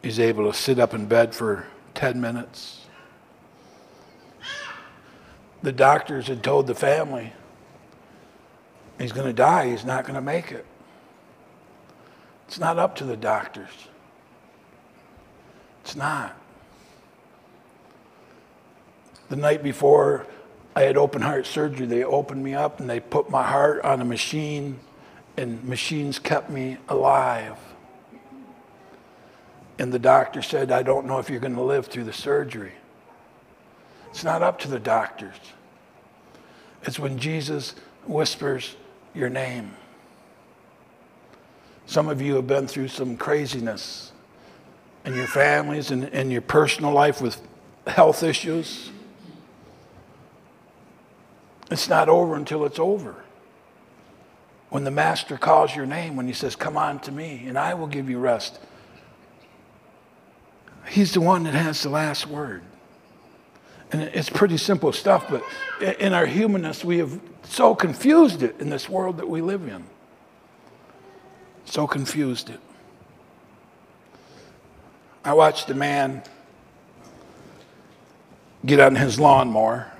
He's 0.00 0.20
able 0.20 0.48
to 0.48 0.56
sit 0.56 0.78
up 0.78 0.94
in 0.94 1.06
bed 1.06 1.34
for 1.34 1.66
10 1.94 2.20
minutes. 2.20 2.86
The 5.62 5.72
doctors 5.72 6.28
had 6.28 6.44
told 6.44 6.68
the 6.68 6.76
family 6.76 7.32
he's 9.00 9.10
going 9.10 9.26
to 9.26 9.32
die, 9.32 9.70
he's 9.70 9.84
not 9.84 10.04
going 10.04 10.14
to 10.14 10.20
make 10.20 10.52
it. 10.52 10.64
It's 12.46 12.60
not 12.60 12.78
up 12.78 12.94
to 12.98 13.04
the 13.04 13.16
doctors. 13.16 13.88
It's 15.88 15.96
not. 15.96 16.36
The 19.30 19.36
night 19.36 19.62
before 19.62 20.26
I 20.76 20.82
had 20.82 20.98
open 20.98 21.22
heart 21.22 21.46
surgery, 21.46 21.86
they 21.86 22.04
opened 22.04 22.44
me 22.44 22.52
up 22.52 22.78
and 22.78 22.90
they 22.90 23.00
put 23.00 23.30
my 23.30 23.42
heart 23.42 23.82
on 23.86 24.02
a 24.02 24.04
machine, 24.04 24.80
and 25.38 25.64
machines 25.64 26.18
kept 26.18 26.50
me 26.50 26.76
alive. 26.90 27.56
And 29.78 29.90
the 29.90 29.98
doctor 29.98 30.42
said, 30.42 30.70
I 30.72 30.82
don't 30.82 31.06
know 31.06 31.20
if 31.20 31.30
you're 31.30 31.40
going 31.40 31.54
to 31.54 31.62
live 31.62 31.86
through 31.86 32.04
the 32.04 32.12
surgery. 32.12 32.72
It's 34.10 34.24
not 34.24 34.42
up 34.42 34.58
to 34.58 34.68
the 34.68 34.78
doctors. 34.78 35.36
It's 36.82 36.98
when 36.98 37.18
Jesus 37.18 37.74
whispers 38.06 38.76
your 39.14 39.30
name. 39.30 39.74
Some 41.86 42.10
of 42.10 42.20
you 42.20 42.34
have 42.34 42.46
been 42.46 42.66
through 42.66 42.88
some 42.88 43.16
craziness 43.16 44.12
in 45.08 45.14
your 45.14 45.26
families 45.26 45.90
and 45.90 46.04
in 46.04 46.30
your 46.30 46.42
personal 46.42 46.92
life 46.92 47.22
with 47.22 47.40
health 47.86 48.22
issues. 48.22 48.90
It's 51.70 51.88
not 51.88 52.10
over 52.10 52.36
until 52.36 52.66
it's 52.66 52.78
over. 52.78 53.24
When 54.68 54.84
the 54.84 54.90
master 54.90 55.38
calls 55.38 55.74
your 55.74 55.86
name, 55.86 56.14
when 56.14 56.26
he 56.26 56.34
says, 56.34 56.54
Come 56.54 56.76
on 56.76 57.00
to 57.00 57.12
me, 57.12 57.44
and 57.46 57.58
I 57.58 57.72
will 57.72 57.86
give 57.86 58.10
you 58.10 58.18
rest, 58.18 58.60
he's 60.86 61.14
the 61.14 61.22
one 61.22 61.44
that 61.44 61.54
has 61.54 61.82
the 61.82 61.88
last 61.88 62.26
word. 62.26 62.62
And 63.90 64.02
it's 64.02 64.28
pretty 64.28 64.58
simple 64.58 64.92
stuff, 64.92 65.24
but 65.30 65.42
in 65.98 66.12
our 66.12 66.26
humanness, 66.26 66.84
we 66.84 66.98
have 66.98 67.18
so 67.44 67.74
confused 67.74 68.42
it 68.42 68.60
in 68.60 68.68
this 68.68 68.90
world 68.90 69.16
that 69.16 69.28
we 69.28 69.40
live 69.40 69.66
in. 69.66 69.84
So 71.64 71.86
confused 71.86 72.50
it. 72.50 72.60
I 75.24 75.34
watched 75.34 75.68
a 75.70 75.74
man 75.74 76.22
get 78.64 78.80
on 78.80 78.94
his 78.94 79.18
lawnmower 79.18 79.90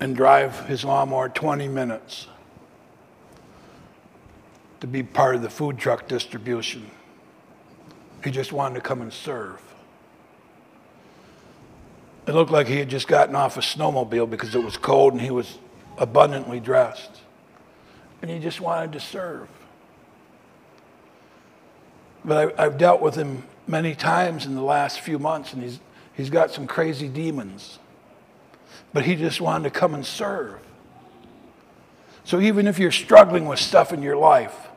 and 0.00 0.14
drive 0.14 0.66
his 0.66 0.84
lawnmower 0.84 1.28
20 1.28 1.68
minutes 1.68 2.26
to 4.80 4.86
be 4.86 5.02
part 5.02 5.34
of 5.34 5.42
the 5.42 5.48
food 5.48 5.78
truck 5.78 6.08
distribution. 6.08 6.90
He 8.22 8.30
just 8.30 8.52
wanted 8.52 8.74
to 8.74 8.80
come 8.80 9.00
and 9.00 9.12
serve. 9.12 9.60
It 12.26 12.32
looked 12.32 12.50
like 12.50 12.66
he 12.66 12.78
had 12.78 12.88
just 12.88 13.08
gotten 13.08 13.34
off 13.34 13.56
a 13.56 13.60
snowmobile 13.60 14.28
because 14.28 14.54
it 14.54 14.62
was 14.62 14.76
cold 14.76 15.12
and 15.12 15.20
he 15.20 15.30
was 15.30 15.58
abundantly 15.98 16.60
dressed. 16.60 17.20
And 18.22 18.30
he 18.30 18.38
just 18.38 18.60
wanted 18.60 18.92
to 18.92 19.00
serve. 19.00 19.48
But 22.24 22.58
I, 22.58 22.64
have 22.64 22.78
dealt 22.78 23.00
with 23.00 23.14
him 23.14 23.44
many 23.66 23.94
times 23.94 24.46
in 24.46 24.54
the 24.54 24.62
last 24.62 25.00
few 25.00 25.18
months, 25.18 25.52
and 25.52 25.62
he's, 25.62 25.80
he's 26.14 26.30
got 26.30 26.50
some 26.50 26.66
crazy 26.66 27.08
demons. 27.08 27.78
But 28.92 29.04
he 29.04 29.16
just 29.16 29.40
wanted 29.40 29.64
to 29.64 29.78
come 29.78 29.94
and 29.94 30.06
serve. 30.06 30.60
So 32.24 32.40
even 32.40 32.66
if 32.66 32.78
you're 32.78 32.90
struggling 32.90 33.46
with 33.46 33.58
stuff 33.58 33.92
in 33.92 34.02
your 34.02 34.16
life, 34.16 34.68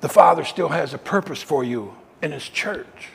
the 0.00 0.08
Father 0.08 0.44
still 0.44 0.68
has 0.68 0.94
a 0.94 0.98
purpose 0.98 1.42
for 1.42 1.64
you 1.64 1.94
in 2.22 2.30
His 2.30 2.48
church. 2.48 3.08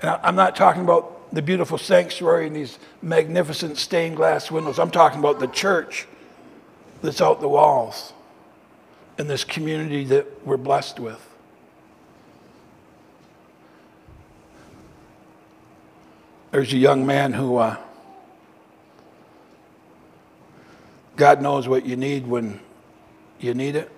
And 0.00 0.10
I'm 0.22 0.36
not 0.36 0.54
talking 0.54 0.82
about 0.82 1.34
the 1.34 1.42
beautiful 1.42 1.78
sanctuary 1.78 2.46
and 2.46 2.54
these 2.54 2.78
magnificent 3.02 3.76
stained 3.76 4.16
glass 4.16 4.50
windows. 4.50 4.78
I'm 4.78 4.90
talking 4.90 5.18
about 5.18 5.40
the 5.40 5.48
church 5.48 6.06
that's 7.02 7.20
out 7.20 7.40
the 7.40 7.48
walls 7.48 8.12
in 9.18 9.26
this 9.26 9.42
community 9.42 10.04
that 10.04 10.46
we're 10.46 10.56
blessed 10.56 11.00
with. 11.00 11.27
There's 16.50 16.72
a 16.72 16.78
young 16.78 17.04
man 17.04 17.34
who, 17.34 17.56
uh, 17.58 17.76
God 21.14 21.42
knows 21.42 21.68
what 21.68 21.84
you 21.84 21.94
need 21.94 22.26
when 22.26 22.58
you 23.38 23.52
need 23.52 23.76
it. 23.76 23.90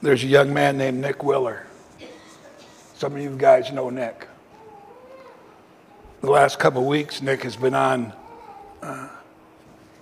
There's 0.00 0.22
a 0.22 0.28
young 0.28 0.54
man 0.54 0.78
named 0.78 1.00
Nick 1.00 1.24
Willer. 1.24 1.66
Some 2.94 3.16
of 3.16 3.22
you 3.22 3.34
guys 3.36 3.72
know 3.72 3.90
Nick. 3.90 4.28
The 6.20 6.30
last 6.30 6.60
couple 6.60 6.86
weeks, 6.86 7.20
Nick 7.20 7.42
has 7.42 7.56
been 7.56 7.74
on 7.74 8.12
uh, 8.80 9.08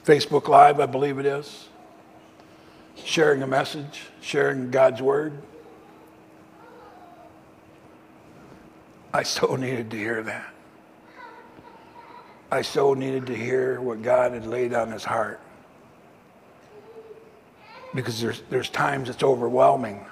Facebook 0.04 0.48
Live, 0.48 0.80
I 0.80 0.86
believe 0.86 1.18
it 1.18 1.24
is, 1.24 1.68
sharing 3.04 3.42
a 3.42 3.46
message, 3.46 4.02
sharing 4.20 4.70
God's 4.70 5.00
Word. 5.00 5.32
I 9.12 9.22
so 9.24 9.56
needed 9.56 9.90
to 9.90 9.96
hear 9.96 10.22
that. 10.22 10.52
I 12.50 12.62
so 12.62 12.94
needed 12.94 13.26
to 13.26 13.34
hear 13.34 13.80
what 13.80 14.02
God 14.02 14.32
had 14.32 14.46
laid 14.46 14.74
on 14.74 14.90
his 14.90 15.04
heart. 15.04 15.40
because 17.94 18.20
there's, 18.20 18.42
there's 18.50 18.68
times 18.68 19.08
it's 19.08 19.22
overwhelming. 19.22 20.04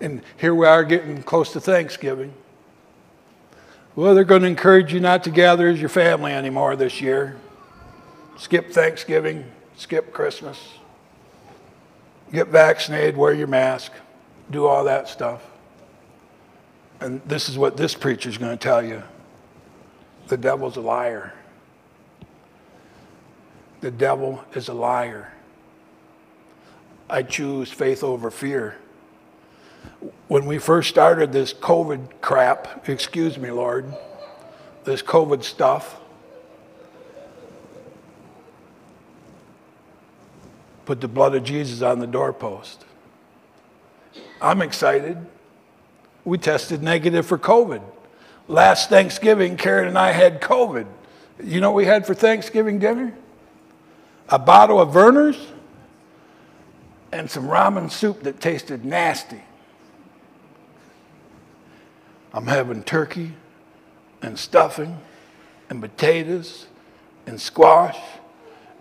And 0.00 0.22
here 0.38 0.54
we 0.54 0.66
are 0.66 0.82
getting 0.84 1.22
close 1.22 1.52
to 1.52 1.60
Thanksgiving. 1.60 2.32
Well, 3.94 4.14
they're 4.14 4.24
going 4.24 4.42
to 4.42 4.48
encourage 4.48 4.92
you 4.92 5.00
not 5.00 5.24
to 5.24 5.30
gather 5.30 5.68
as 5.68 5.80
your 5.80 5.88
family 5.88 6.32
anymore 6.32 6.76
this 6.76 7.00
year. 7.00 7.36
Skip 8.38 8.70
Thanksgiving, 8.70 9.44
skip 9.76 10.12
Christmas, 10.12 10.58
get 12.32 12.48
vaccinated, 12.48 13.16
wear 13.16 13.34
your 13.34 13.48
mask, 13.48 13.92
do 14.50 14.66
all 14.66 14.84
that 14.84 15.08
stuff. 15.08 15.42
And 17.00 17.22
this 17.24 17.48
is 17.48 17.56
what 17.56 17.76
this 17.76 17.94
preacher's 17.94 18.36
going 18.36 18.56
to 18.56 18.62
tell 18.62 18.84
you 18.84 19.02
the 20.28 20.36
devil's 20.36 20.76
a 20.76 20.80
liar. 20.80 21.32
The 23.80 23.90
devil 23.90 24.44
is 24.54 24.68
a 24.68 24.74
liar. 24.74 25.32
I 27.08 27.22
choose 27.22 27.72
faith 27.72 28.04
over 28.04 28.30
fear. 28.30 28.76
When 30.28 30.46
we 30.46 30.58
first 30.58 30.88
started 30.88 31.32
this 31.32 31.52
COVID 31.52 32.20
crap, 32.20 32.88
excuse 32.88 33.38
me, 33.38 33.50
Lord, 33.50 33.92
this 34.84 35.02
COVID 35.02 35.42
stuff, 35.42 35.98
put 40.84 41.00
the 41.00 41.08
blood 41.08 41.34
of 41.34 41.42
Jesus 41.42 41.82
on 41.82 41.98
the 41.98 42.06
doorpost. 42.06 42.84
I'm 44.40 44.62
excited. 44.62 45.18
We 46.24 46.38
tested 46.38 46.82
negative 46.82 47.26
for 47.26 47.38
COVID. 47.38 47.82
Last 48.48 48.88
Thanksgiving, 48.88 49.56
Karen 49.56 49.88
and 49.88 49.98
I 49.98 50.12
had 50.12 50.40
COVID. 50.40 50.86
You 51.42 51.60
know 51.60 51.70
what 51.70 51.76
we 51.76 51.86
had 51.86 52.06
for 52.06 52.14
Thanksgiving 52.14 52.78
dinner? 52.78 53.14
A 54.28 54.38
bottle 54.38 54.80
of 54.80 54.90
Vernors 54.90 55.38
and 57.12 57.30
some 57.30 57.44
ramen 57.44 57.90
soup 57.90 58.22
that 58.22 58.40
tasted 58.40 58.84
nasty. 58.84 59.42
I'm 62.32 62.46
having 62.46 62.82
turkey 62.82 63.32
and 64.22 64.38
stuffing 64.38 65.00
and 65.68 65.80
potatoes 65.80 66.66
and 67.26 67.40
squash 67.40 67.98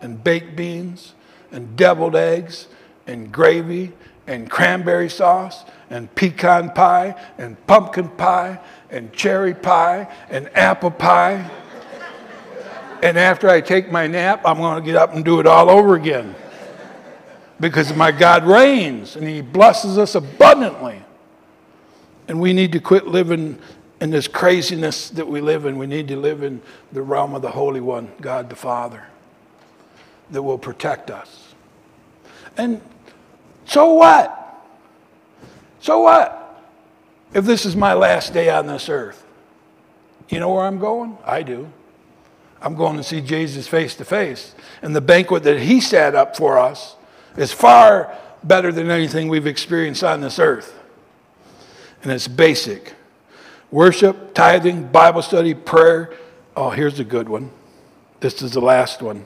and 0.02 0.24
baked 0.24 0.56
beans 0.56 1.14
and 1.52 1.76
deviled 1.76 2.16
eggs 2.16 2.68
and 3.08 3.32
gravy 3.32 3.94
and 4.30 4.48
cranberry 4.48 5.10
sauce 5.10 5.66
and 5.90 6.14
pecan 6.14 6.70
pie 6.70 7.16
and 7.40 7.58
pumpkin 7.66 8.08
pie 8.10 8.60
and 8.92 9.12
cherry 9.12 9.56
pie 9.56 10.08
and 10.30 10.56
apple 10.56 10.92
pie. 10.92 11.50
And 13.02 13.18
after 13.18 13.50
I 13.50 13.60
take 13.60 13.92
my 13.92 14.06
nap, 14.06 14.42
I'm 14.46 14.58
going 14.58 14.82
to 14.82 14.86
get 14.86 14.96
up 14.96 15.16
and 15.16 15.26
do 15.26 15.40
it 15.40 15.48
all 15.48 15.70
over 15.70 15.96
again. 15.96 16.36
Because 17.60 17.94
my 17.96 18.12
God 18.12 18.46
reigns 18.46 19.16
and 19.16 19.28
He 19.28 19.42
blesses 19.42 19.98
us 19.98 20.14
abundantly. 20.14 21.02
And 22.28 22.40
we 22.40 22.54
need 22.54 22.72
to 22.74 22.80
quit 22.80 23.08
living 23.08 23.58
in 24.00 24.12
this 24.12 24.28
craziness 24.28 25.10
that 25.10 25.28
we 25.28 25.42
live 25.42 25.66
in. 25.66 25.80
We 25.80 25.88
need 25.88 26.08
to 26.10 26.18
live 26.18 26.44
in 26.44 26.62
the 26.92 27.02
realm 27.02 27.34
of 27.34 27.42
the 27.42 27.50
Holy 27.50 27.82
One, 27.82 28.12
God 28.22 28.50
the 28.52 28.56
Father, 28.56 29.08
that 30.30 30.44
will 30.44 30.60
protect 30.60 31.10
us. 31.10 31.56
And 32.56 32.80
so 33.70 33.94
what? 33.94 34.36
So 35.80 36.02
what? 36.02 36.36
If 37.34 37.46
this 37.46 37.66
is 37.66 37.76
my 37.76 37.94
last 37.94 38.34
day 38.34 38.50
on 38.50 38.66
this 38.66 38.90
earth, 38.90 39.24
you 40.28 40.40
know 40.40 40.52
where 40.52 40.66
I'm 40.66 40.80
going? 40.80 41.18
I 41.24 41.44
do. 41.44 41.72
I'm 42.62 42.76
going 42.76 42.98
to 42.98 43.04
see 43.04 43.22
Jesus 43.22 43.68
face 43.68 43.96
to 43.96 44.06
face. 44.06 44.56
And 44.82 44.96
the 44.96 45.02
banquet 45.02 45.44
that 45.44 45.60
he 45.60 45.80
set 45.80 46.16
up 46.16 46.36
for 46.36 46.58
us 46.58 46.96
is 47.38 47.52
far 47.52 48.18
better 48.44 48.72
than 48.72 48.90
anything 48.90 49.28
we've 49.28 49.48
experienced 49.48 50.04
on 50.04 50.22
this 50.22 50.40
earth. 50.40 50.78
And 52.02 52.12
it's 52.12 52.28
basic 52.28 52.96
worship, 53.70 54.34
tithing, 54.34 54.88
Bible 54.88 55.22
study, 55.22 55.54
prayer. 55.54 56.12
Oh, 56.56 56.72
here's 56.72 57.00
a 57.00 57.04
good 57.04 57.30
one. 57.30 57.52
This 58.20 58.42
is 58.42 58.54
the 58.54 58.62
last 58.62 59.04
one 59.04 59.26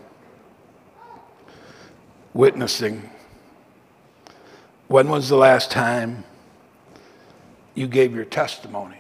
witnessing. 2.34 3.10
When 4.88 5.10
was 5.10 5.30
the 5.30 5.38
last 5.38 5.72
time 5.72 6.24
you 7.74 7.88
gave 7.88 8.14
your 8.14 8.26
testimony 8.26 8.98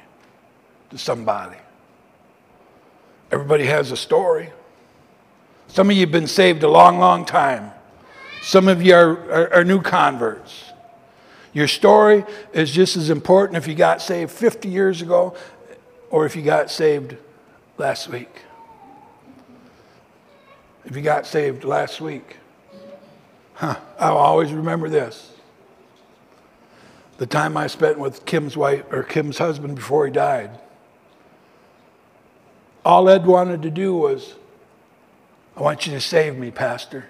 to 0.89 0.97
somebody? 0.97 1.57
Everybody 3.31 3.65
has 3.65 3.91
a 3.91 3.97
story. 3.97 4.51
Some 5.67 5.89
of 5.89 5.95
you 5.95 6.01
have 6.01 6.11
been 6.11 6.27
saved 6.27 6.63
a 6.63 6.69
long, 6.69 6.99
long 6.99 7.25
time. 7.25 7.71
Some 8.43 8.67
of 8.67 8.81
you 8.81 8.93
are, 8.93 9.31
are, 9.31 9.53
are, 9.55 9.63
new 9.63 9.81
converts. 9.81 10.65
Your 11.53 11.67
story 11.67 12.25
is 12.51 12.71
just 12.71 12.97
as 12.97 13.09
important 13.09 13.57
if 13.57 13.67
you 13.67 13.73
got 13.73 14.01
saved 14.01 14.31
50 14.31 14.69
years 14.69 15.01
ago 15.01 15.35
or 16.09 16.25
if 16.25 16.35
you 16.35 16.41
got 16.41 16.69
saved 16.69 17.15
last 17.77 18.07
week. 18.09 18.29
If 20.85 20.95
you 20.95 21.01
got 21.01 21.25
saved 21.25 21.63
last 21.63 22.01
week, 22.01 22.37
huh, 23.53 23.79
I'll 23.97 24.17
always 24.17 24.51
remember 24.51 24.89
this. 24.89 25.32
The 27.17 27.25
time 27.27 27.55
I 27.55 27.67
spent 27.67 27.99
with 27.99 28.25
Kim's 28.25 28.57
wife 28.57 28.83
or 28.91 29.03
Kim's 29.03 29.37
husband 29.37 29.75
before 29.75 30.05
he 30.05 30.11
died. 30.11 30.59
All 32.83 33.07
Ed 33.07 33.25
wanted 33.25 33.61
to 33.61 33.69
do 33.69 33.95
was, 33.95 34.35
I 35.55 35.61
want 35.61 35.85
you 35.85 35.93
to 35.93 36.01
save 36.01 36.37
me, 36.37 36.51
Pastor. 36.51 37.05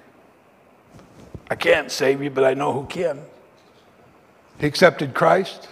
I 1.49 1.55
can't 1.55 1.91
save 1.91 2.21
you, 2.21 2.29
but 2.29 2.43
I 2.43 2.53
know 2.53 2.73
who 2.73 2.85
can. 2.85 3.21
He 4.59 4.67
accepted 4.67 5.13
Christ. 5.13 5.67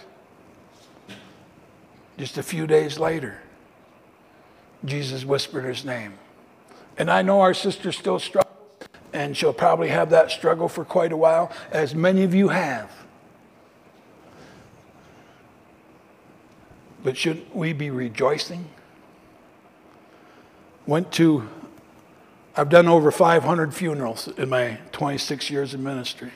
Just 2.18 2.38
a 2.38 2.42
few 2.42 2.66
days 2.66 2.98
later, 2.98 3.40
Jesus 4.84 5.24
whispered 5.24 5.64
his 5.64 5.84
name. 5.84 6.14
And 6.96 7.10
I 7.10 7.22
know 7.22 7.40
our 7.40 7.54
sister 7.54 7.92
still 7.92 8.18
struggles, 8.18 8.56
and 9.12 9.36
she'll 9.36 9.52
probably 9.52 9.88
have 9.88 10.10
that 10.10 10.30
struggle 10.30 10.68
for 10.68 10.84
quite 10.84 11.12
a 11.12 11.16
while, 11.16 11.52
as 11.70 11.94
many 11.94 12.22
of 12.22 12.34
you 12.34 12.48
have. 12.48 12.90
But 17.02 17.16
shouldn't 17.16 17.54
we 17.54 17.72
be 17.72 17.90
rejoicing? 17.90 18.66
Went 20.86 21.12
to 21.12 21.48
I've 22.54 22.68
done 22.68 22.86
over 22.86 23.10
500 23.10 23.74
funerals 23.74 24.28
in 24.28 24.50
my 24.50 24.78
26 24.92 25.48
years 25.48 25.72
in 25.72 25.82
ministry. 25.82 26.32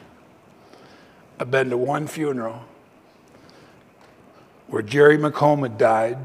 I've 1.39 1.51
been 1.51 1.69
to 1.69 1.77
one 1.77 2.07
funeral 2.07 2.65
where 4.67 4.81
Jerry 4.81 5.19
McComb 5.19 5.63
had 5.63 5.77
died 5.77 6.17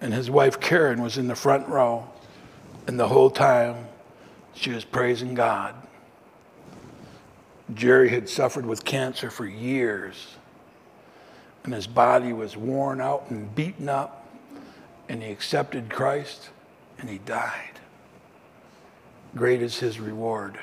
and 0.00 0.14
his 0.14 0.30
wife 0.30 0.60
Karen 0.60 1.02
was 1.02 1.18
in 1.18 1.28
the 1.28 1.34
front 1.34 1.68
row, 1.68 2.08
and 2.86 2.98
the 2.98 3.08
whole 3.08 3.30
time 3.30 3.88
she 4.54 4.70
was 4.70 4.84
praising 4.84 5.34
God. 5.34 5.74
Jerry 7.74 8.08
had 8.08 8.28
suffered 8.28 8.64
with 8.64 8.84
cancer 8.84 9.30
for 9.30 9.46
years, 9.46 10.36
and 11.64 11.74
his 11.74 11.86
body 11.86 12.32
was 12.32 12.56
worn 12.56 13.00
out 13.00 13.30
and 13.30 13.54
beaten 13.54 13.88
up, 13.88 14.28
and 15.08 15.22
he 15.22 15.30
accepted 15.30 15.90
Christ 15.90 16.50
and 16.98 17.08
he 17.08 17.18
died 17.18 17.70
great 19.34 19.62
is 19.62 19.78
his 19.78 20.00
reward. 20.00 20.58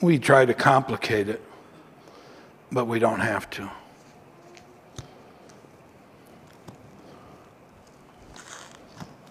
We 0.00 0.18
try 0.18 0.44
to 0.44 0.54
complicate 0.54 1.28
it, 1.28 1.42
but 2.70 2.86
we 2.86 2.98
don't 2.98 3.20
have 3.20 3.48
to. 3.50 3.70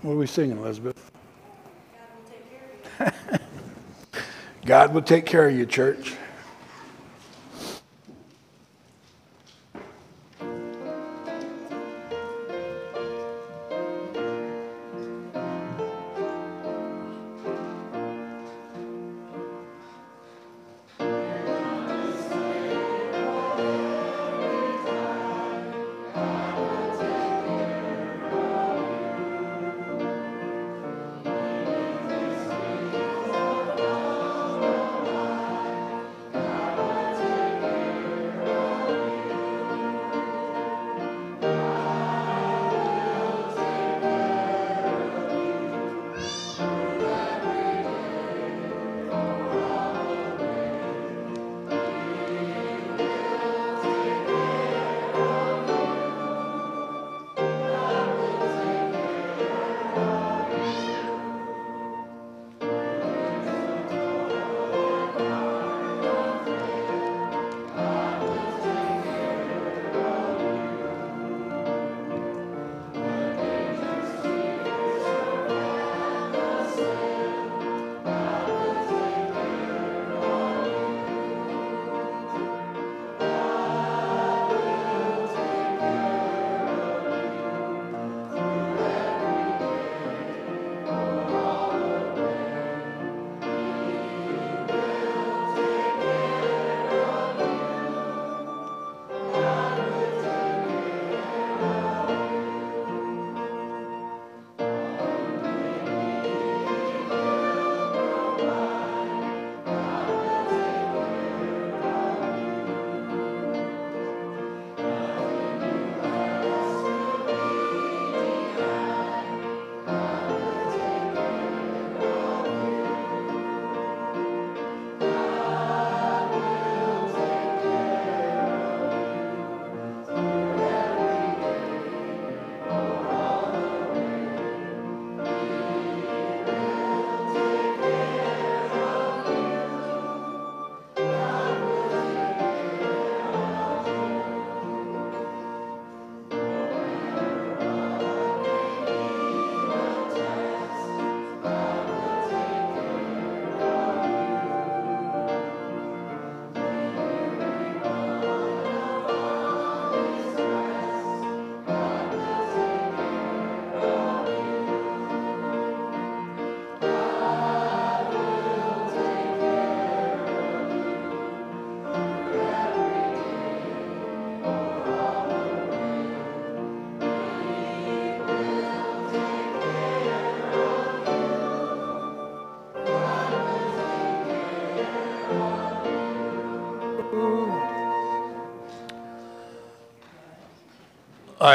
What 0.02 0.14
are 0.14 0.18
we 0.18 0.28
singing, 0.28 0.58
Elizabeth? 0.58 1.12
God 4.66 4.94
will 4.94 5.02
take 5.02 5.26
care 5.26 5.48
of 5.48 5.56
you, 5.56 5.66
church. 5.66 6.14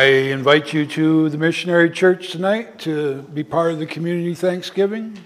I 0.03 0.07
invite 0.33 0.73
you 0.73 0.85
to 0.85 1.29
the 1.29 1.39
missionary 1.39 1.89
church 1.89 2.33
tonight 2.33 2.81
to 2.81 3.23
be 3.23 3.45
part 3.45 3.71
of 3.71 3.79
the 3.79 3.87
community 3.87 4.35
Thanksgiving. 4.35 5.17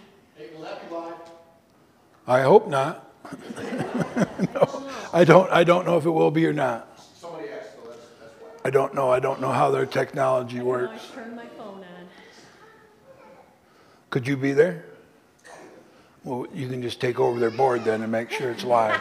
I 2.26 2.42
hope 2.42 2.68
not. 2.68 3.10
No, 4.52 4.90
I 5.14 5.24
don't, 5.24 5.50
I 5.50 5.64
don't 5.64 5.86
know 5.86 5.96
if 5.96 6.04
it 6.04 6.10
will 6.10 6.30
be 6.30 6.44
or 6.44 6.52
not. 6.52 6.86
I 8.66 8.68
don't 8.68 8.94
know. 8.94 9.10
I 9.10 9.18
don't 9.18 9.40
know 9.40 9.50
how 9.50 9.70
their 9.70 9.86
technology 9.86 10.60
works. 10.60 11.10
turned 11.14 11.34
my 11.34 11.46
phone 11.56 11.78
on. 11.78 12.08
Could 14.10 14.28
you 14.28 14.36
be 14.36 14.52
there? 14.52 14.84
Well, 16.22 16.46
you 16.52 16.68
can 16.68 16.82
just 16.82 17.00
take 17.00 17.18
over 17.18 17.40
their 17.40 17.50
board 17.50 17.84
then 17.84 18.02
and 18.02 18.12
make 18.12 18.30
sure 18.30 18.50
it's 18.50 18.64
live. 18.64 19.00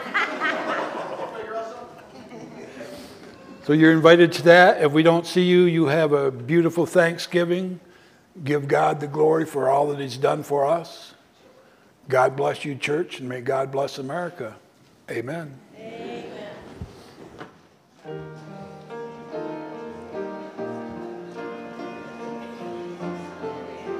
So 3.66 3.72
you're 3.72 3.90
invited 3.90 4.30
to 4.34 4.42
that. 4.42 4.80
If 4.80 4.92
we 4.92 5.02
don't 5.02 5.26
see 5.26 5.42
you, 5.42 5.62
you 5.64 5.86
have 5.86 6.12
a 6.12 6.30
beautiful 6.30 6.86
Thanksgiving. 6.86 7.80
Give 8.44 8.68
God 8.68 9.00
the 9.00 9.08
glory 9.08 9.44
for 9.44 9.68
all 9.68 9.88
that 9.88 9.98
He's 9.98 10.16
done 10.16 10.44
for 10.44 10.64
us. 10.64 11.14
God 12.08 12.36
bless 12.36 12.64
you, 12.64 12.76
church, 12.76 13.18
and 13.18 13.28
may 13.28 13.40
God 13.40 13.72
bless 13.72 13.98
America. 13.98 14.54
Amen. 15.10 15.58